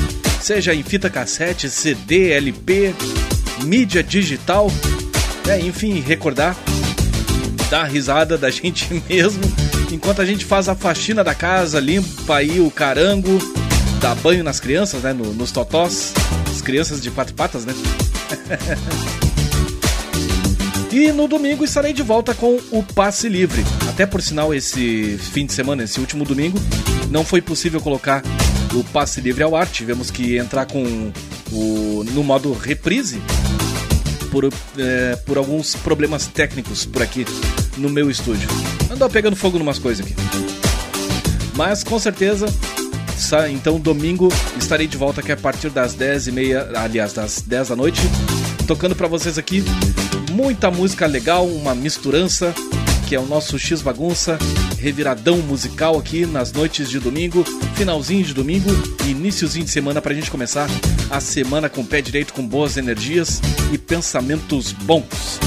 [0.40, 2.94] seja em fita cassete, CD, LP,
[3.64, 4.70] mídia digital,
[5.44, 5.60] né?
[5.60, 6.56] enfim, recordar,
[7.68, 9.42] dar risada da gente mesmo,
[9.90, 13.36] enquanto a gente faz a faxina da casa, limpa aí o carango,
[14.00, 15.12] dá banho nas crianças, né?
[15.12, 16.14] No- nos totós,
[16.48, 17.74] as crianças de quatro patas, né?
[20.92, 23.64] E no domingo estarei de volta com o Passe Livre.
[23.94, 26.58] Até por sinal, esse fim de semana, esse último domingo,
[27.12, 28.24] não foi possível colocar
[28.74, 29.68] o Passe Livre ao ar.
[29.68, 31.12] Tivemos que entrar com
[31.52, 33.22] o no modo reprise
[34.32, 37.24] por, é, por alguns problemas técnicos por aqui
[37.76, 38.48] no meu estúdio.
[38.90, 40.16] Andou pegando fogo numas coisas aqui.
[41.54, 42.46] Mas com certeza,
[43.48, 44.28] então domingo
[44.58, 48.00] estarei de volta aqui a partir das 10h30, aliás, das 10 da noite,
[48.66, 49.62] tocando pra vocês aqui
[50.32, 52.52] muita música legal, uma misturança,
[53.14, 54.36] que é o nosso X Bagunça,
[54.76, 57.44] reviradão musical aqui nas noites de domingo,
[57.76, 58.68] finalzinho de domingo
[59.06, 60.68] iníciozinho de semana pra gente começar
[61.08, 63.40] a semana com o pé direito, com boas energias
[63.72, 65.38] e pensamentos bons.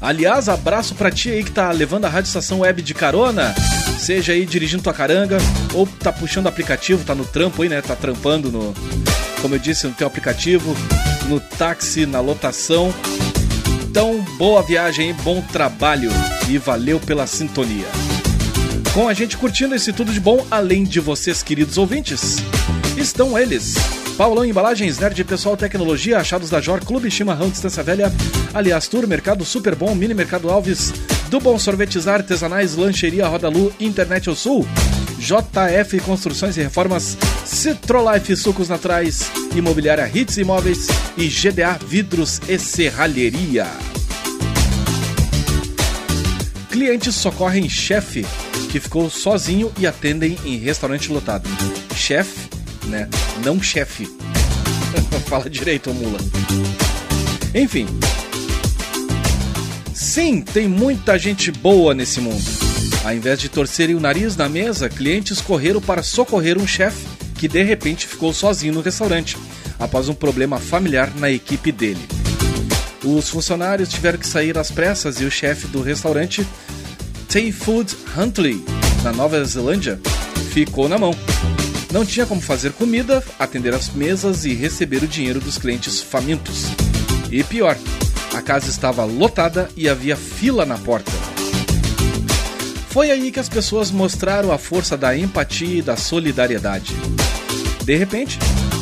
[0.00, 3.54] Aliás, abraço pra ti aí que tá levando a Rádio Estação Web de carona,
[3.98, 5.36] seja aí dirigindo tua caranga
[5.74, 7.82] ou tá puxando aplicativo, tá no trampo aí, né?
[7.82, 8.72] Tá trampando no,
[9.42, 10.74] como eu disse, no teu aplicativo,
[11.28, 12.94] no táxi, na lotação.
[13.98, 16.08] Então, boa viagem, bom trabalho.
[16.48, 17.84] e valeu pela sintonia.
[18.94, 22.36] Com a gente curtindo esse tudo de bom, além de vocês, queridos ouvintes,
[22.96, 23.74] estão eles.
[24.16, 28.12] Paulão Embalagens, Nerd Pessoal Tecnologia, Achados da Jor, Clube Chimarrão Distância Velha,
[28.54, 30.92] Aliás Tour, Mercado Super Bom, Mini Mercado Alves,
[31.28, 34.64] do Bom Sorvetes Artesanais, Lancheria Rodalu, Internet ao Sul,
[35.18, 40.86] JF Construções e Reformas, Citrolife Sucos Naturais, Imobiliária Hits Imóveis
[41.16, 43.87] e GDA Vidros e Serralheria.
[46.78, 48.24] Clientes socorrem chefe
[48.70, 51.48] que ficou sozinho e atendem em restaurante lotado.
[51.96, 52.48] Chefe,
[52.84, 53.08] né?
[53.44, 54.08] Não chefe.
[55.26, 56.20] Fala direito, mula.
[57.52, 57.88] Enfim.
[59.92, 62.44] Sim, tem muita gente boa nesse mundo.
[63.04, 67.48] Ao invés de torcerem o nariz na mesa, clientes correram para socorrer um chefe que
[67.48, 69.36] de repente ficou sozinho no restaurante,
[69.80, 72.17] após um problema familiar na equipe dele.
[73.04, 76.46] Os funcionários tiveram que sair às pressas e o chefe do restaurante,
[77.30, 78.64] Tay Food Huntley,
[79.04, 80.00] na Nova Zelândia,
[80.52, 81.14] ficou na mão.
[81.92, 86.64] Não tinha como fazer comida, atender as mesas e receber o dinheiro dos clientes famintos.
[87.30, 87.76] E pior,
[88.34, 91.12] a casa estava lotada e havia fila na porta.
[92.90, 96.94] Foi aí que as pessoas mostraram a força da empatia e da solidariedade.
[97.84, 98.38] De repente,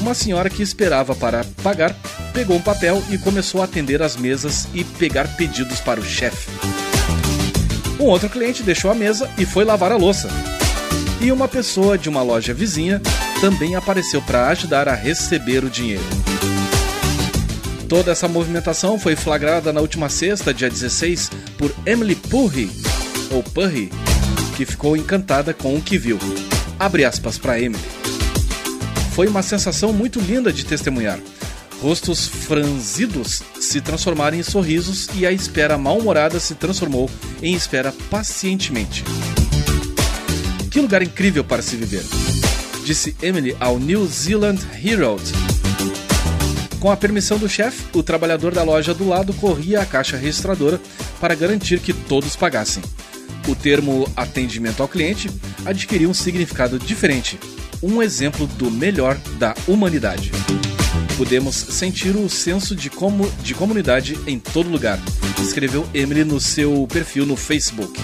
[0.06, 1.92] uma senhora que esperava para pagar
[2.32, 6.48] pegou um papel e começou a atender as mesas e pegar pedidos para o chefe.
[7.98, 10.28] Um outro cliente deixou a mesa e foi lavar a louça.
[11.20, 13.02] E uma pessoa de uma loja vizinha
[13.40, 16.04] também apareceu para ajudar a receber o dinheiro.
[17.88, 22.70] Toda essa movimentação foi flagrada na última sexta, dia 16, por Emily Purry,
[23.32, 23.90] ou Purry,
[24.56, 26.16] que ficou encantada com o que viu.
[26.78, 28.05] Abre aspas para Emily.
[29.16, 31.18] Foi uma sensação muito linda de testemunhar.
[31.80, 37.08] Rostos franzidos se transformaram em sorrisos e a espera mal-humorada se transformou
[37.40, 39.02] em espera pacientemente.
[40.70, 42.02] Que lugar incrível para se viver,
[42.84, 45.22] disse Emily ao New Zealand Herald.
[46.78, 50.78] Com a permissão do chefe, o trabalhador da loja do lado corria a caixa registradora
[51.18, 52.82] para garantir que todos pagassem.
[53.48, 55.30] O termo atendimento ao cliente
[55.64, 57.38] adquiriu um significado diferente,
[57.86, 60.32] um exemplo do melhor da humanidade.
[61.16, 64.98] Podemos sentir o senso de, como, de comunidade em todo lugar,
[65.40, 67.98] escreveu Emily no seu perfil no Facebook.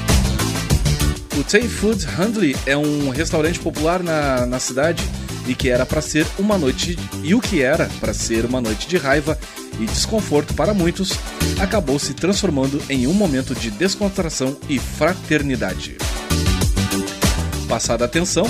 [1.37, 5.03] O Tay Food Handley é um restaurante popular na, na cidade
[5.47, 8.87] e que era para ser uma noite e o que era para ser uma noite
[8.87, 9.37] de raiva
[9.81, 11.19] e desconforto para muitos
[11.59, 15.97] acabou se transformando em um momento de descontração e fraternidade.
[17.73, 18.45] Passada atenção,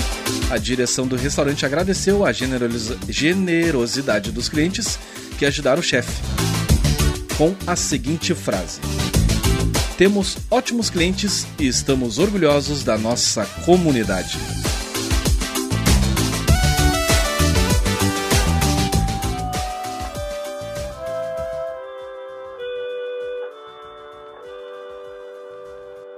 [0.49, 4.99] a direção do restaurante agradeceu a generosidade dos clientes
[5.39, 6.11] que ajudaram o chefe
[7.37, 8.81] com a seguinte frase:
[9.97, 14.37] Temos ótimos clientes e estamos orgulhosos da nossa comunidade.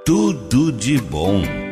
[0.03, 1.64] Tudo de bom.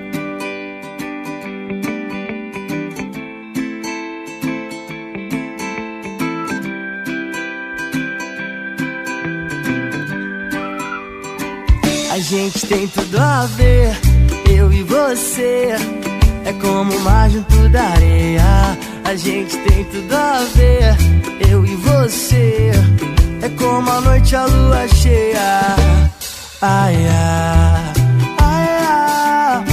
[12.24, 14.00] Gente tem tudo a ver,
[14.50, 15.76] eu e você.
[16.46, 18.78] É como o mar junto da areia.
[19.04, 20.96] A gente tem tudo a ver,
[21.50, 22.72] eu e você.
[23.42, 25.76] É como a noite a lua cheia.
[26.62, 27.94] Ai, ai,
[28.40, 29.64] ai, ai.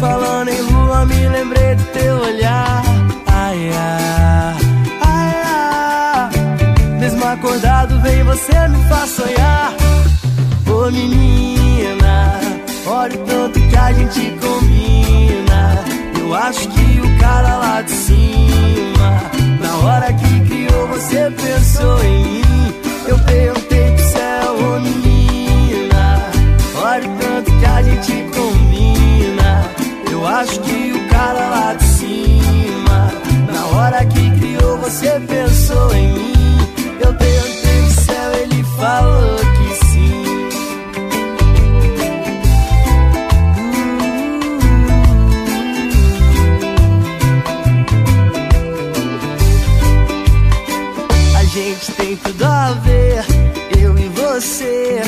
[0.00, 2.82] Falando em lua, me lembrei do teu olhar.
[3.26, 4.56] Ai, ai,
[5.02, 6.98] ai, ai.
[6.98, 9.74] Mesmo acordado, vem você me faz sonhar.
[10.66, 11.61] Ô menina,
[12.86, 15.84] olha o tanto que a gente combina.
[16.18, 19.22] Eu acho que o cara lá de cima,
[19.60, 22.74] na hora que criou, você pensou em mim.
[23.06, 26.30] Eu perguntei pro céu, ô menina,
[26.76, 29.64] olha o tanto que a gente combina.
[30.10, 33.12] Eu acho que o cara lá de cima,
[33.52, 36.58] na hora que criou, você pensou em mim.
[37.00, 39.41] Eu perguntei pro céu, ele falou
[52.12, 53.24] tem tudo a ver,
[53.80, 55.00] eu e você.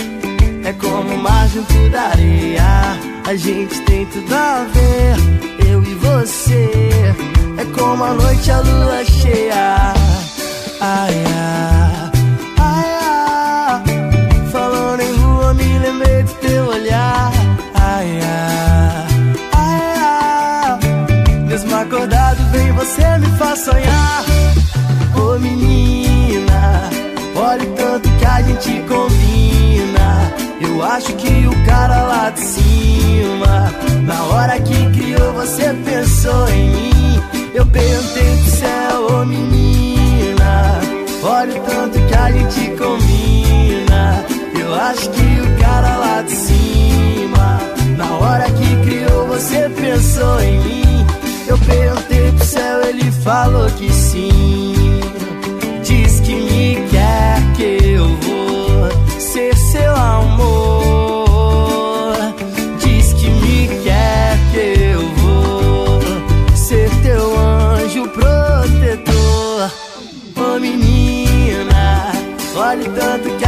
[0.64, 2.62] É como mar junto da areia.
[3.26, 6.70] A gente tem tudo a ver, eu e você.
[7.58, 9.92] É como a noite a lua cheia.
[10.80, 11.73] Ai, ai,
[30.94, 33.72] acho que o cara lá de cima,
[34.02, 37.20] na hora que criou, você pensou em mim.
[37.52, 40.80] Eu perguntei pro céu, ô menina,
[41.24, 44.24] olha o tanto que a gente combina.
[44.56, 47.60] Eu acho que o cara lá de cima,
[47.96, 51.06] na hora que criou, você pensou em mim.
[51.48, 54.73] Eu perguntei pro céu, ele falou que sim.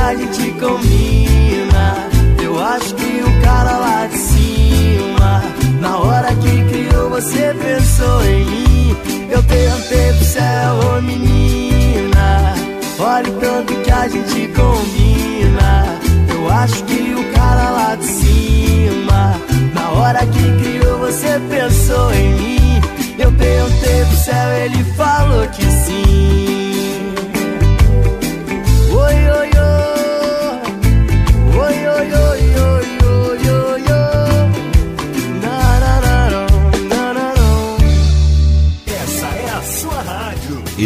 [0.07, 2.09] a gente combina.
[2.41, 5.43] Eu acho que o cara lá de cima,
[5.81, 8.97] na hora que criou, você pensou em mim.
[9.29, 12.55] Eu perguntei pro céu, ô menina,
[13.01, 15.99] olha o tanto que a gente combina.
[16.29, 19.41] Eu acho que o cara lá de cima,
[19.75, 22.81] na hora que criou, você pensou em mim.
[23.19, 26.66] Eu perguntei pro céu, ele falou que sim.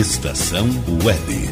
[0.00, 0.66] Estação
[1.04, 1.49] Web.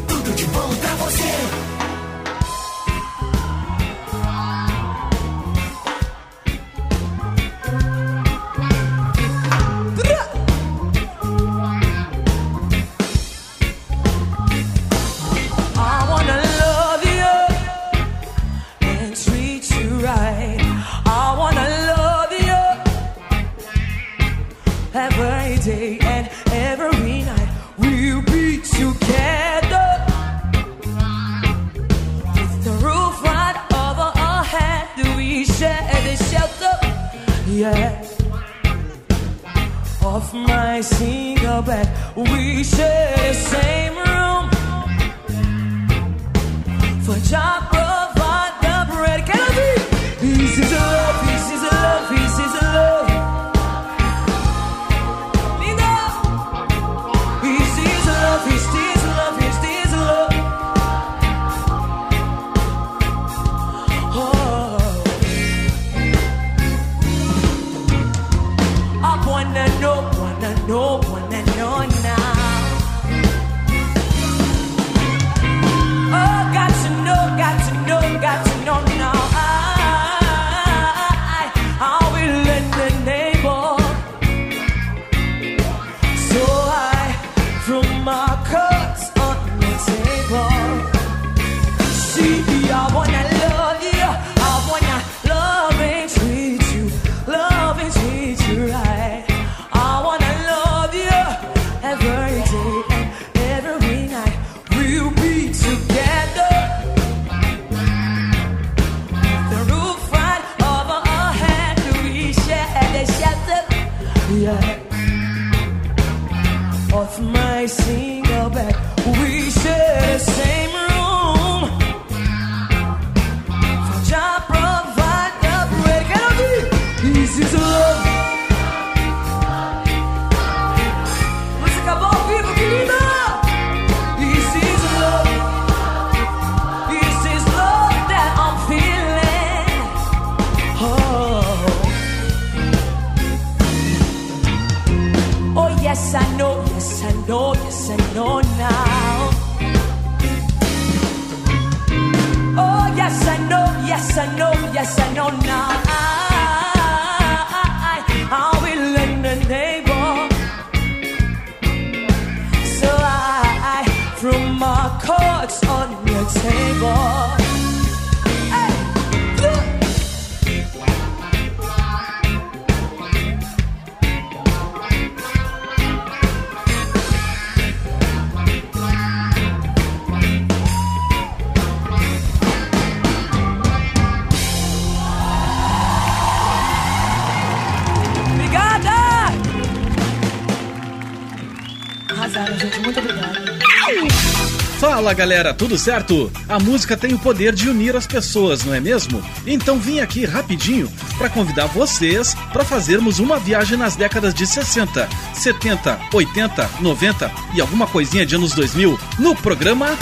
[195.09, 196.31] Fala galera, tudo certo?
[196.47, 199.25] A música tem o poder de unir as pessoas, não é mesmo?
[199.47, 200.87] Então vim aqui rapidinho
[201.17, 207.61] para convidar vocês para fazermos uma viagem nas décadas de 60, 70, 80, 90 e
[207.63, 209.97] alguma coisinha de anos 2000 no programa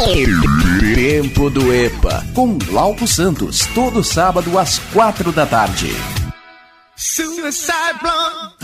[0.81, 5.95] Tempo do EPA com Glauco Santos, todo sábado às quatro da tarde.
[6.97, 8.56] Suicide Blonde.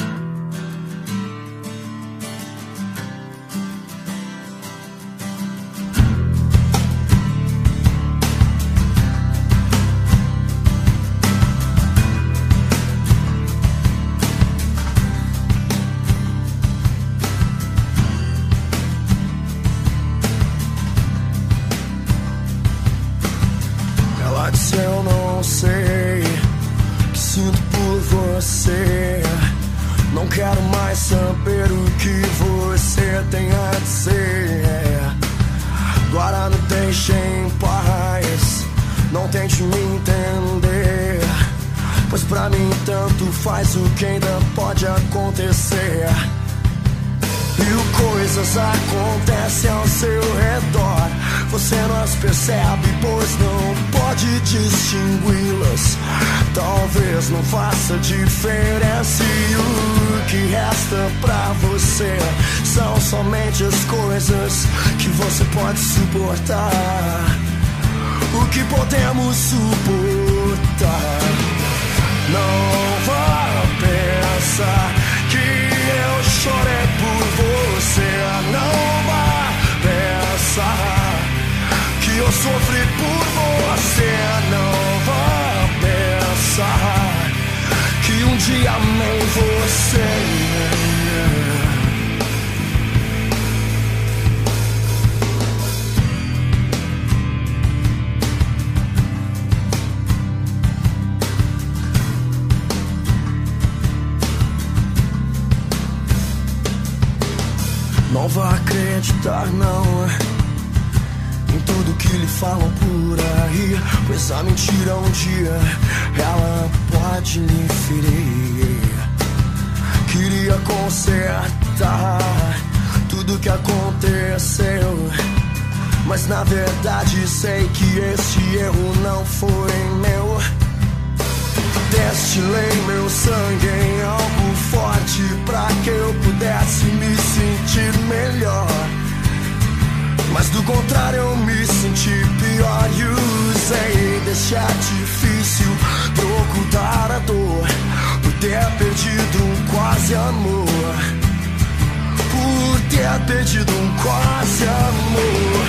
[153.27, 155.67] Ter um quase amor.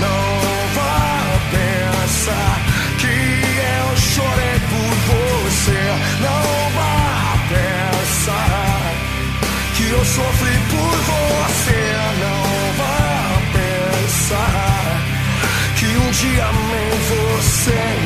[0.00, 0.24] Não
[0.74, 2.60] vá pensar
[2.98, 8.94] que eu chorei por você não vá pensar
[9.74, 11.96] que eu sofri por você.
[12.20, 12.42] Não
[12.78, 15.02] vá pensar
[15.76, 18.05] que um dia amei você.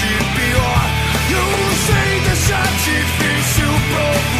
[0.00, 0.84] de pior.
[1.30, 1.48] Eu
[1.86, 4.39] sei deixar difícil procurar.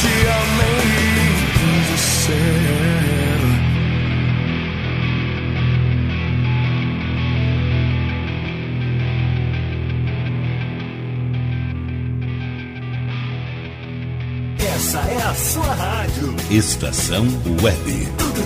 [0.00, 1.32] te amei,
[1.90, 2.38] você
[3.02, 3.50] era.
[14.74, 16.36] Essa é a sua rádio.
[16.50, 17.26] Estação
[17.62, 18.08] Web.
[18.18, 18.45] Tudo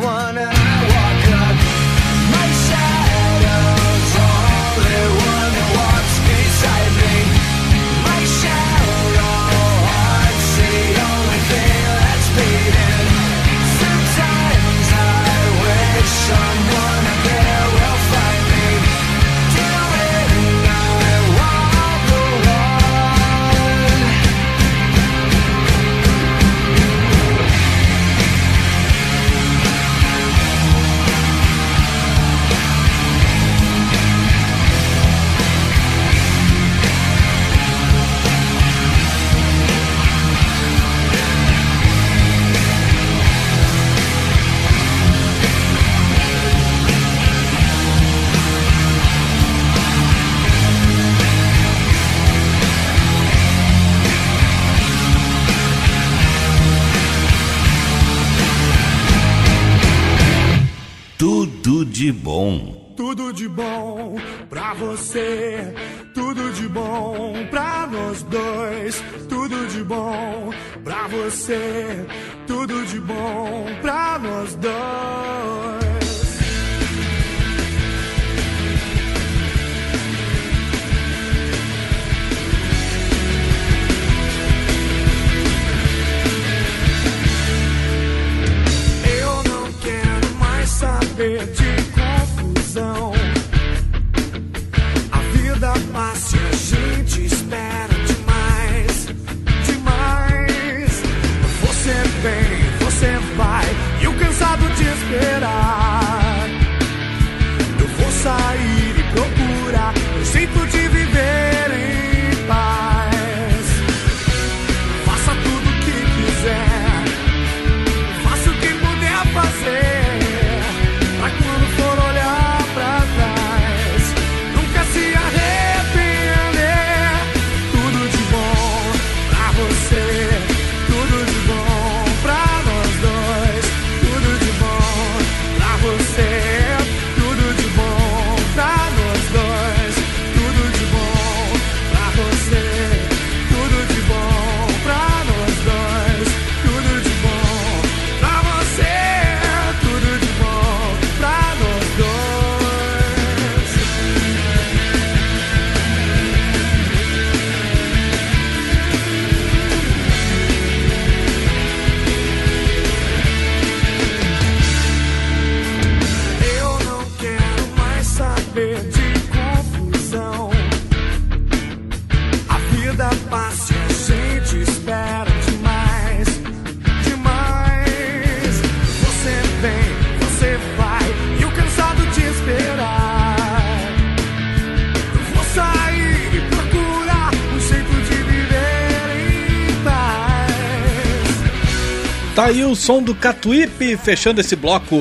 [192.71, 194.97] o som do Catuípe fechando esse bloco.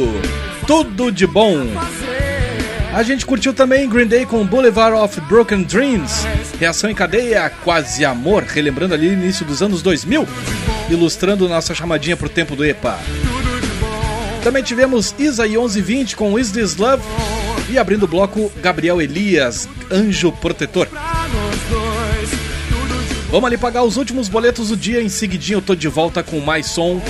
[0.67, 1.69] Tudo de bom.
[2.93, 6.27] A gente curtiu também Green Day com Boulevard of Broken Dreams,
[6.59, 10.27] Reação em Cadeia, Quase Amor, relembrando ali início dos anos 2000,
[10.91, 12.99] ilustrando nossa chamadinha pro tempo do EPA.
[14.43, 17.05] Também tivemos Isa e 1120 com Is This Love
[17.69, 20.89] e abrindo o bloco Gabriel Elias, Anjo Protetor.
[23.31, 26.41] Vamos ali pagar os últimos boletos do dia, em seguidinho eu tô de volta com
[26.41, 27.01] mais som,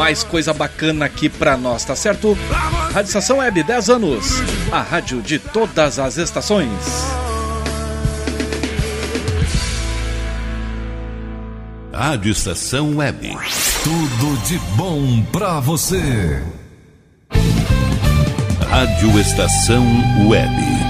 [0.00, 2.32] mais coisa bacana aqui pra nós, tá certo?
[2.94, 6.70] Rádio Estação Web, 10 anos, a rádio de todas as estações.
[11.92, 13.36] Rádio Estação Web.
[13.84, 16.42] Tudo de bom pra você.
[18.70, 19.84] Rádio Estação
[20.26, 20.89] Web.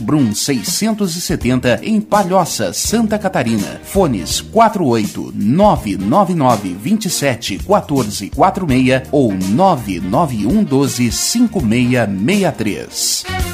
[0.00, 3.80] Brum 670 em Palhoça, Santa Catarina.
[3.84, 13.53] Fones 48 999 27 14 46 ou 991 12 5663.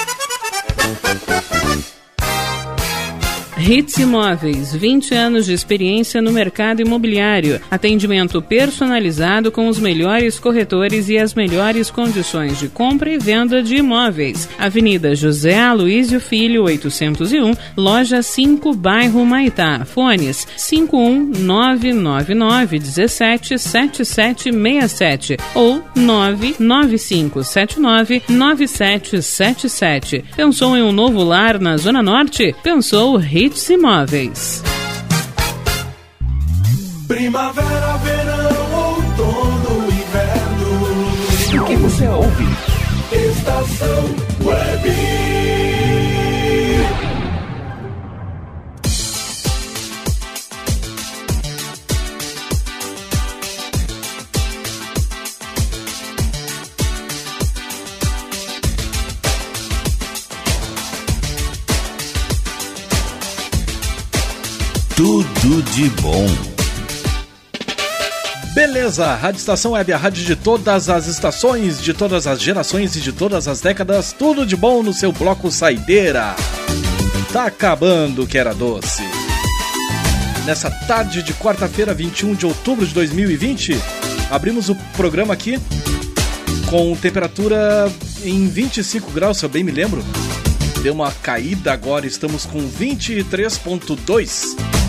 [3.63, 7.61] Hits Imóveis, 20 anos de experiência no mercado imobiliário.
[7.69, 13.75] Atendimento personalizado com os melhores corretores e as melhores condições de compra e venda de
[13.75, 14.49] imóveis.
[14.57, 19.85] Avenida José Aloísio Filho, 801, Loja 5, Bairro Maitá.
[19.85, 30.25] Fones 51999 17 7767 ou 99579 9777.
[30.35, 32.55] Pensou em um novo lar na Zona Norte?
[32.63, 33.17] Pensou
[33.51, 34.63] Hits Imóveis.
[37.05, 41.61] Primavera, verão, outono, inverno.
[41.61, 42.45] O que você ouve?
[43.11, 44.15] Estação
[44.45, 45.30] Web.
[65.81, 66.27] De bom.
[68.53, 72.99] Beleza, Rádio Estação Web, a rádio de todas as estações, de todas as gerações e
[72.99, 76.35] de todas as décadas, tudo de bom no seu bloco Saideira.
[77.33, 79.01] Tá acabando que era doce.
[80.45, 83.75] Nessa tarde de quarta-feira, 21 de outubro de 2020,
[84.29, 85.59] abrimos o programa aqui
[86.69, 87.91] com temperatura
[88.23, 90.05] em 25 graus, se eu bem me lembro.
[90.83, 94.80] Deu uma caída agora, estamos com 23.2.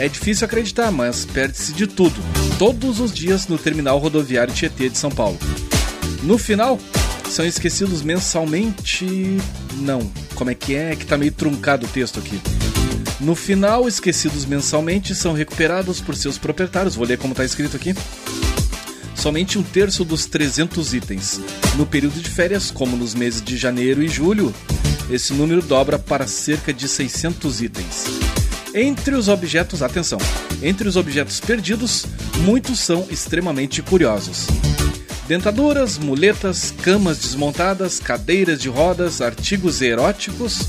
[0.00, 2.20] É difícil acreditar, mas perde-se de tudo.
[2.58, 5.38] Todos os dias no terminal rodoviário Tietê de São Paulo.
[6.24, 6.76] No final,
[7.30, 9.06] são esquecidos mensalmente.
[9.76, 10.90] Não, como é que é?
[10.90, 12.40] É que tá meio truncado o texto aqui.
[13.20, 16.96] No final, esquecidos mensalmente são recuperados por seus proprietários.
[16.96, 17.94] Vou ler como está escrito aqui.
[19.14, 21.40] Somente um terço dos 300 itens.
[21.76, 24.52] No período de férias, como nos meses de janeiro e julho,
[25.10, 28.04] esse número dobra para cerca de 600 itens.
[28.74, 30.18] Entre os objetos, atenção,
[30.62, 32.04] entre os objetos perdidos,
[32.44, 34.46] muitos são extremamente curiosos.
[35.26, 40.68] Dentaduras, muletas, camas desmontadas, cadeiras de rodas, artigos eróticos,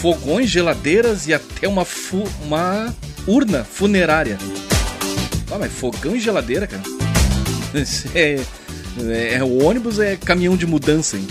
[0.00, 2.94] fogões, geladeiras e até uma, fu uma
[3.26, 4.38] urna funerária.
[5.50, 6.82] Ah, mas fogão e geladeira, cara?
[8.14, 8.40] É,
[9.00, 11.26] é, é, o ônibus é caminhão de mudança, hein?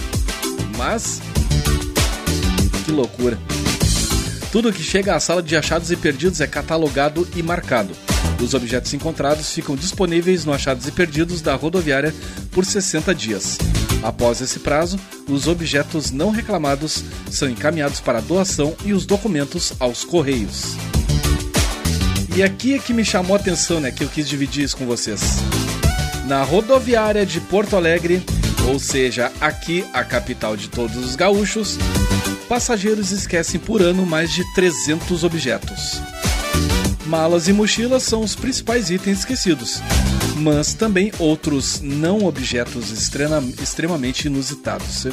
[0.78, 1.22] Mas.
[2.86, 3.38] Que loucura.
[4.52, 7.92] Tudo que chega à sala de achados e perdidos é catalogado e marcado.
[8.40, 12.14] Os objetos encontrados ficam disponíveis no Achados e Perdidos da rodoviária
[12.52, 13.58] por 60 dias.
[14.04, 20.04] Após esse prazo, os objetos não reclamados são encaminhados para doação e os documentos aos
[20.04, 20.76] correios.
[22.36, 24.86] E aqui é que me chamou a atenção, né, que eu quis dividir isso com
[24.86, 25.38] vocês.
[26.28, 28.22] Na rodoviária de Porto Alegre,
[28.68, 31.78] ou seja, aqui a capital de todos os gaúchos,
[32.48, 36.02] passageiros esquecem por ano mais de 300 objetos.
[37.06, 39.82] Malas e mochilas são os principais itens esquecidos,
[40.38, 45.06] mas também outros não objetos extremamente inusitados.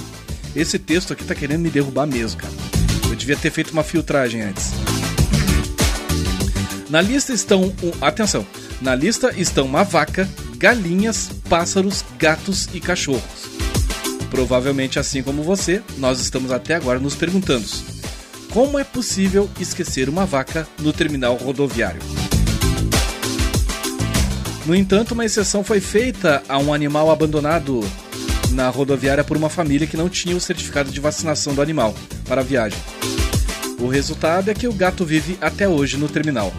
[0.55, 2.53] Esse texto aqui tá querendo me derrubar mesmo, cara.
[3.09, 4.71] Eu devia ter feito uma filtragem antes.
[6.89, 7.73] Na lista estão.
[8.01, 8.47] Atenção!
[8.81, 13.52] Na lista estão uma vaca, galinhas, pássaros, gatos e cachorros.
[14.33, 17.67] Provavelmente, assim como você, nós estamos até agora nos perguntando:
[18.51, 22.01] como é possível esquecer uma vaca no terminal rodoviário?
[24.65, 27.81] No entanto, uma exceção foi feita a um animal abandonado
[28.53, 31.95] na rodoviária por uma família que não tinha o certificado de vacinação do animal
[32.27, 32.79] para a viagem.
[33.79, 36.55] O resultado é que o gato vive até hoje no terminal.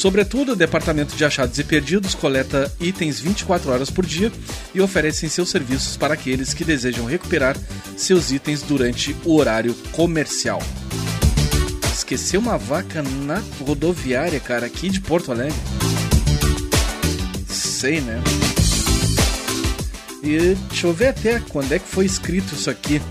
[0.00, 4.32] Sobretudo, o Departamento de Achados e Perdidos coleta itens 24 horas por dia
[4.74, 7.54] e oferecem seus serviços para aqueles que desejam recuperar
[7.98, 10.62] seus itens durante o horário comercial.
[11.92, 15.58] Esqueceu uma vaca na rodoviária, cara, aqui de Porto Alegre.
[17.46, 18.22] Sei, né?
[20.22, 23.02] E deixa eu ver até quando é que foi escrito isso aqui.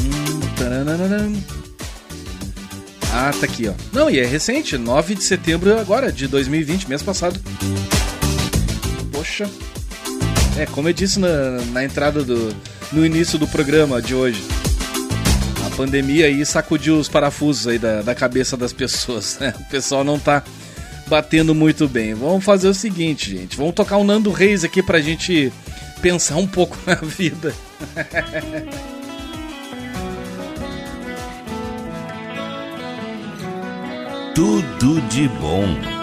[0.00, 0.40] Hum,
[3.12, 3.74] ah, tá aqui, ó.
[3.92, 7.40] Não, e é recente, 9 de setembro agora, de 2020, mês passado.
[9.12, 9.48] Poxa.
[10.56, 12.54] É, como eu disse na, na entrada do.
[12.92, 14.42] no início do programa de hoje.
[15.76, 19.54] pandemia aí sacudiu os parafusos aí da, da cabeça das pessoas, né?
[19.60, 20.42] O pessoal não tá
[21.06, 22.14] batendo muito bem.
[22.14, 23.56] Vamos fazer o seguinte, gente.
[23.56, 25.52] Vamos tocar o um Nando Reis aqui pra gente
[26.02, 27.54] pensar um pouco na vida.
[34.38, 35.97] Tudo de bom.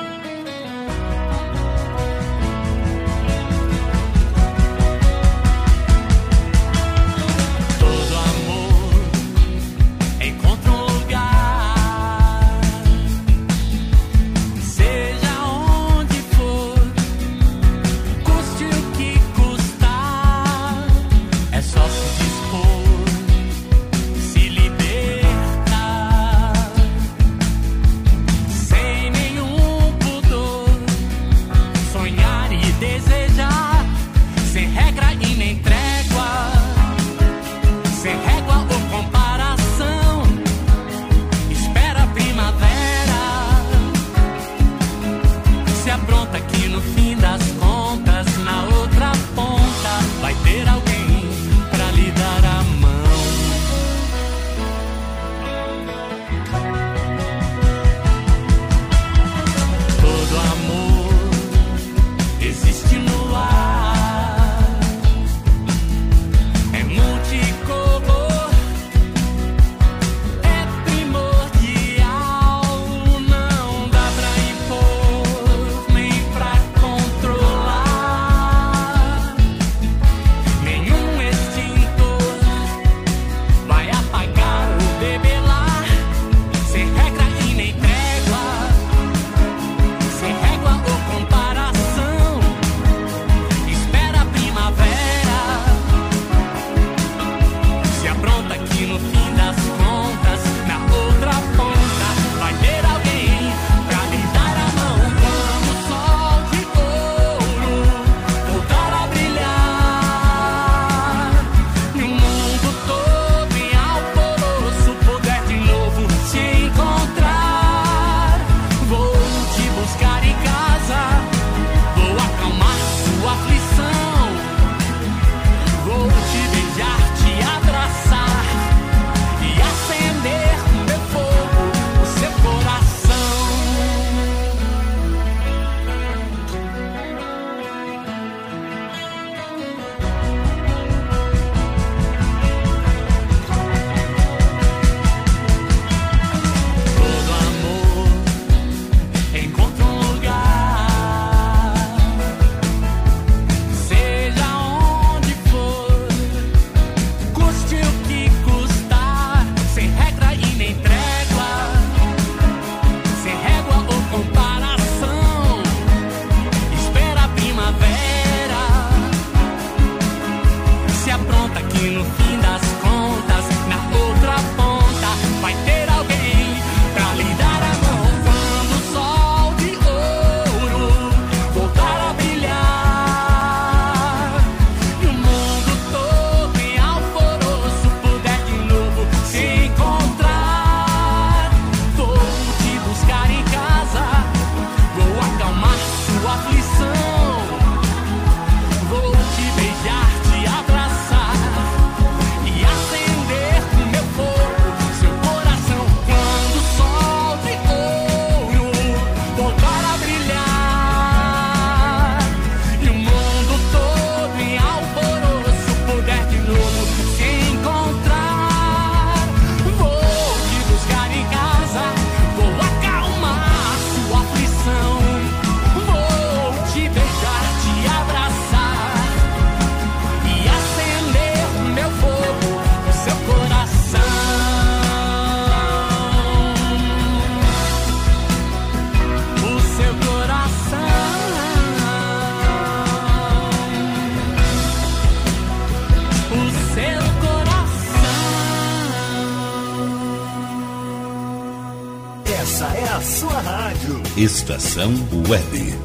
[254.46, 254.94] Estação
[255.28, 255.85] Web.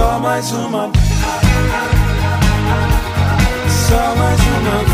[0.00, 0.90] Só mais uma.
[3.68, 4.89] Só mais uma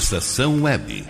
[0.00, 1.04] Estação Web.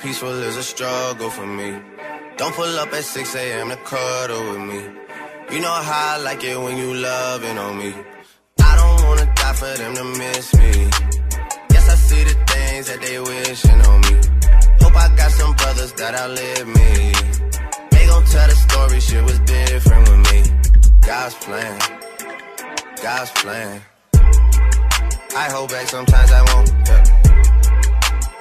[0.00, 1.78] Peaceful is a struggle for me.
[2.36, 3.68] Don't pull up at 6 a.m.
[3.70, 4.80] to cuddle with me.
[5.52, 7.94] You know how I like it when you loving on me.
[8.60, 10.72] I don't wanna die for them to miss me.
[11.72, 14.14] Yes, I see the things that they wishing on me.
[14.82, 17.12] Hope I got some brothers that outlive me.
[17.90, 20.40] They gon' tell the story, shit was different with me.
[21.06, 21.78] God's plan,
[23.02, 23.82] God's plan.
[25.36, 26.68] I hold back, sometimes I won't.
[26.88, 27.15] Yeah.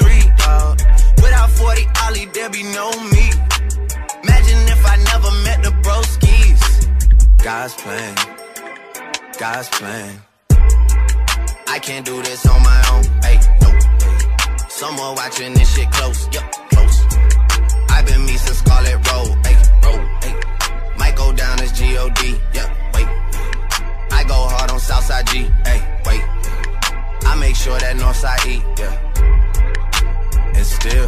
[1.61, 3.25] 40 Ollie, there be no me.
[4.23, 6.61] Imagine if I never met the broskies.
[7.43, 8.15] God's plan,
[9.37, 10.21] God's plan.
[11.67, 13.03] I can't do this on my own.
[13.25, 13.69] Hey, no.
[14.69, 16.97] Someone watching this shit close, yup, close.
[17.93, 20.35] I've been me since Scarlet Road, hey, road, hey.
[20.97, 22.21] Might go down as G-O-D,
[22.55, 23.07] yeah, wait.
[24.17, 25.33] I go hard on Southside G,
[25.69, 26.23] hey, wait.
[27.29, 28.95] I make sure that Northside E, yeah.
[30.57, 31.07] And still,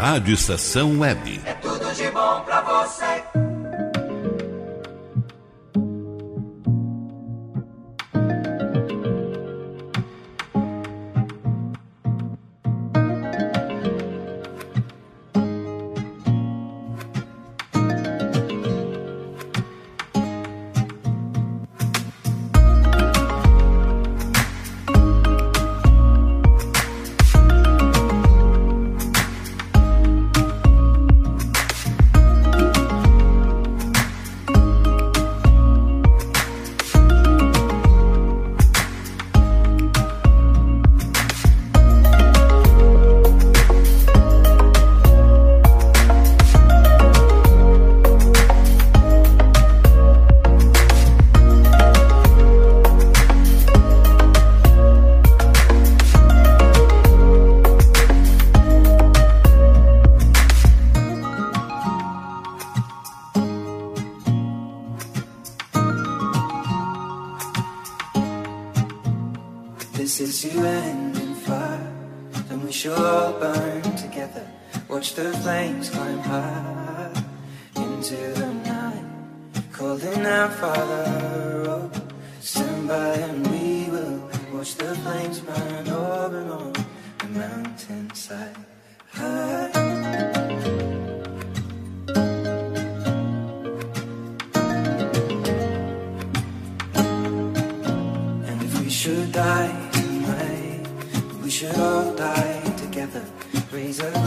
[0.00, 1.42] Rádio Estação Web.
[1.44, 3.49] É tudo de bom pra você.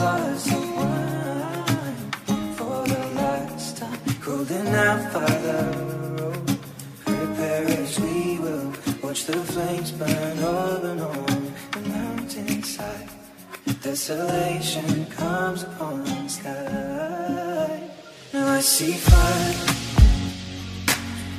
[0.04, 2.12] Of wine
[2.58, 4.00] for the last time.
[4.22, 6.60] Cooling out the road.
[7.06, 8.74] Prepare as we will.
[9.02, 13.10] Watch the flames burn over and on the mountainside.
[13.82, 17.90] Desolation comes upon the sky.
[18.34, 19.56] Now I see fire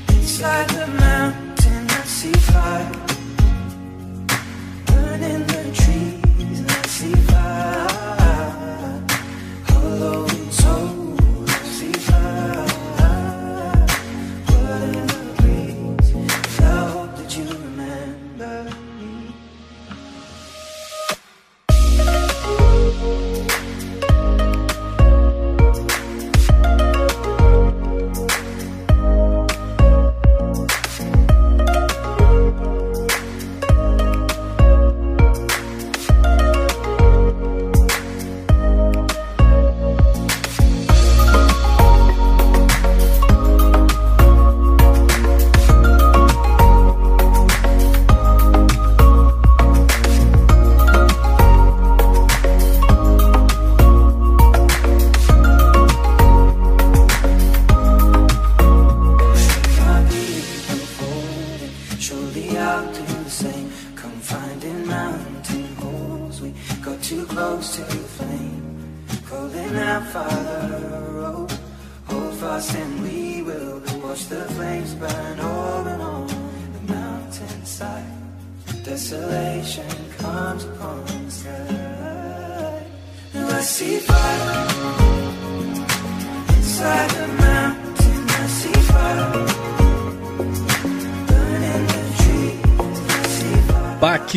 [0.09, 1.87] inside the mountain.
[1.91, 3.14] I see fire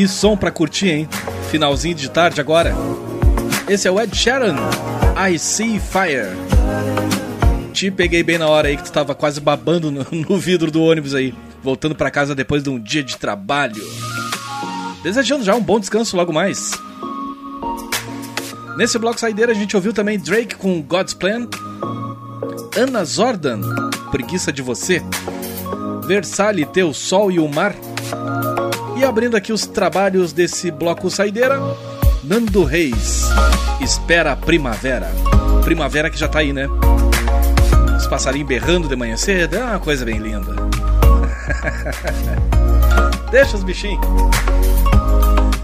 [0.08, 1.10] que som pra curtir, hein?
[1.52, 2.74] Finalzinho de tarde agora.
[3.68, 4.56] Esse é o Ed Sheeran,
[5.30, 6.30] I See Fire.
[7.74, 10.82] Te peguei bem na hora aí que tu tava quase babando no, no vidro do
[10.82, 13.84] ônibus aí, voltando pra casa depois de um dia de trabalho.
[15.04, 16.72] Desejando já um bom descanso logo mais.
[18.78, 21.50] Nesse bloco saideira a gente ouviu também Drake com God's Plan,
[22.78, 23.60] Ana Zordan,
[24.10, 25.02] Preguiça de Você,
[26.06, 27.76] Versalhe, Teu Sol e o Mar,
[28.98, 31.61] e abrindo aqui os trabalhos desse bloco saideira,
[32.24, 33.26] Nando Reis,
[33.80, 35.11] Espera a Primavera.
[35.64, 36.68] Primavera que já tá aí, né?
[37.95, 40.56] Os passarinhos berrando de manhã cedo, é uma coisa bem linda.
[43.30, 44.02] Deixa os bichinhos.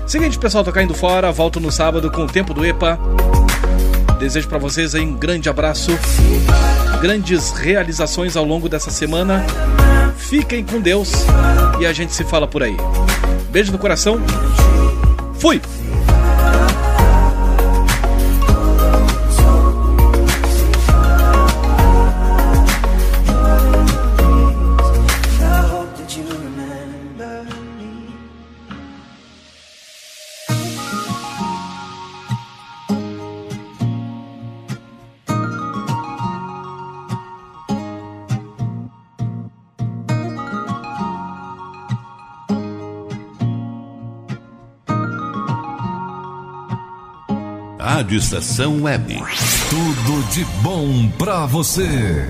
[0.06, 3.00] Seguinte, pessoal, tô caindo fora, volto no sábado com o tempo do EPA.
[4.20, 5.92] Desejo para vocês aí um grande abraço,
[7.02, 9.44] grandes realizações ao longo dessa semana.
[10.18, 11.12] Fiquem com Deus
[11.80, 12.78] e a gente se fala por aí.
[13.54, 14.20] Beijo no coração.
[15.36, 15.62] Fui!
[48.04, 49.16] Rádio Estação Web.
[49.70, 52.28] Tudo de bom pra você.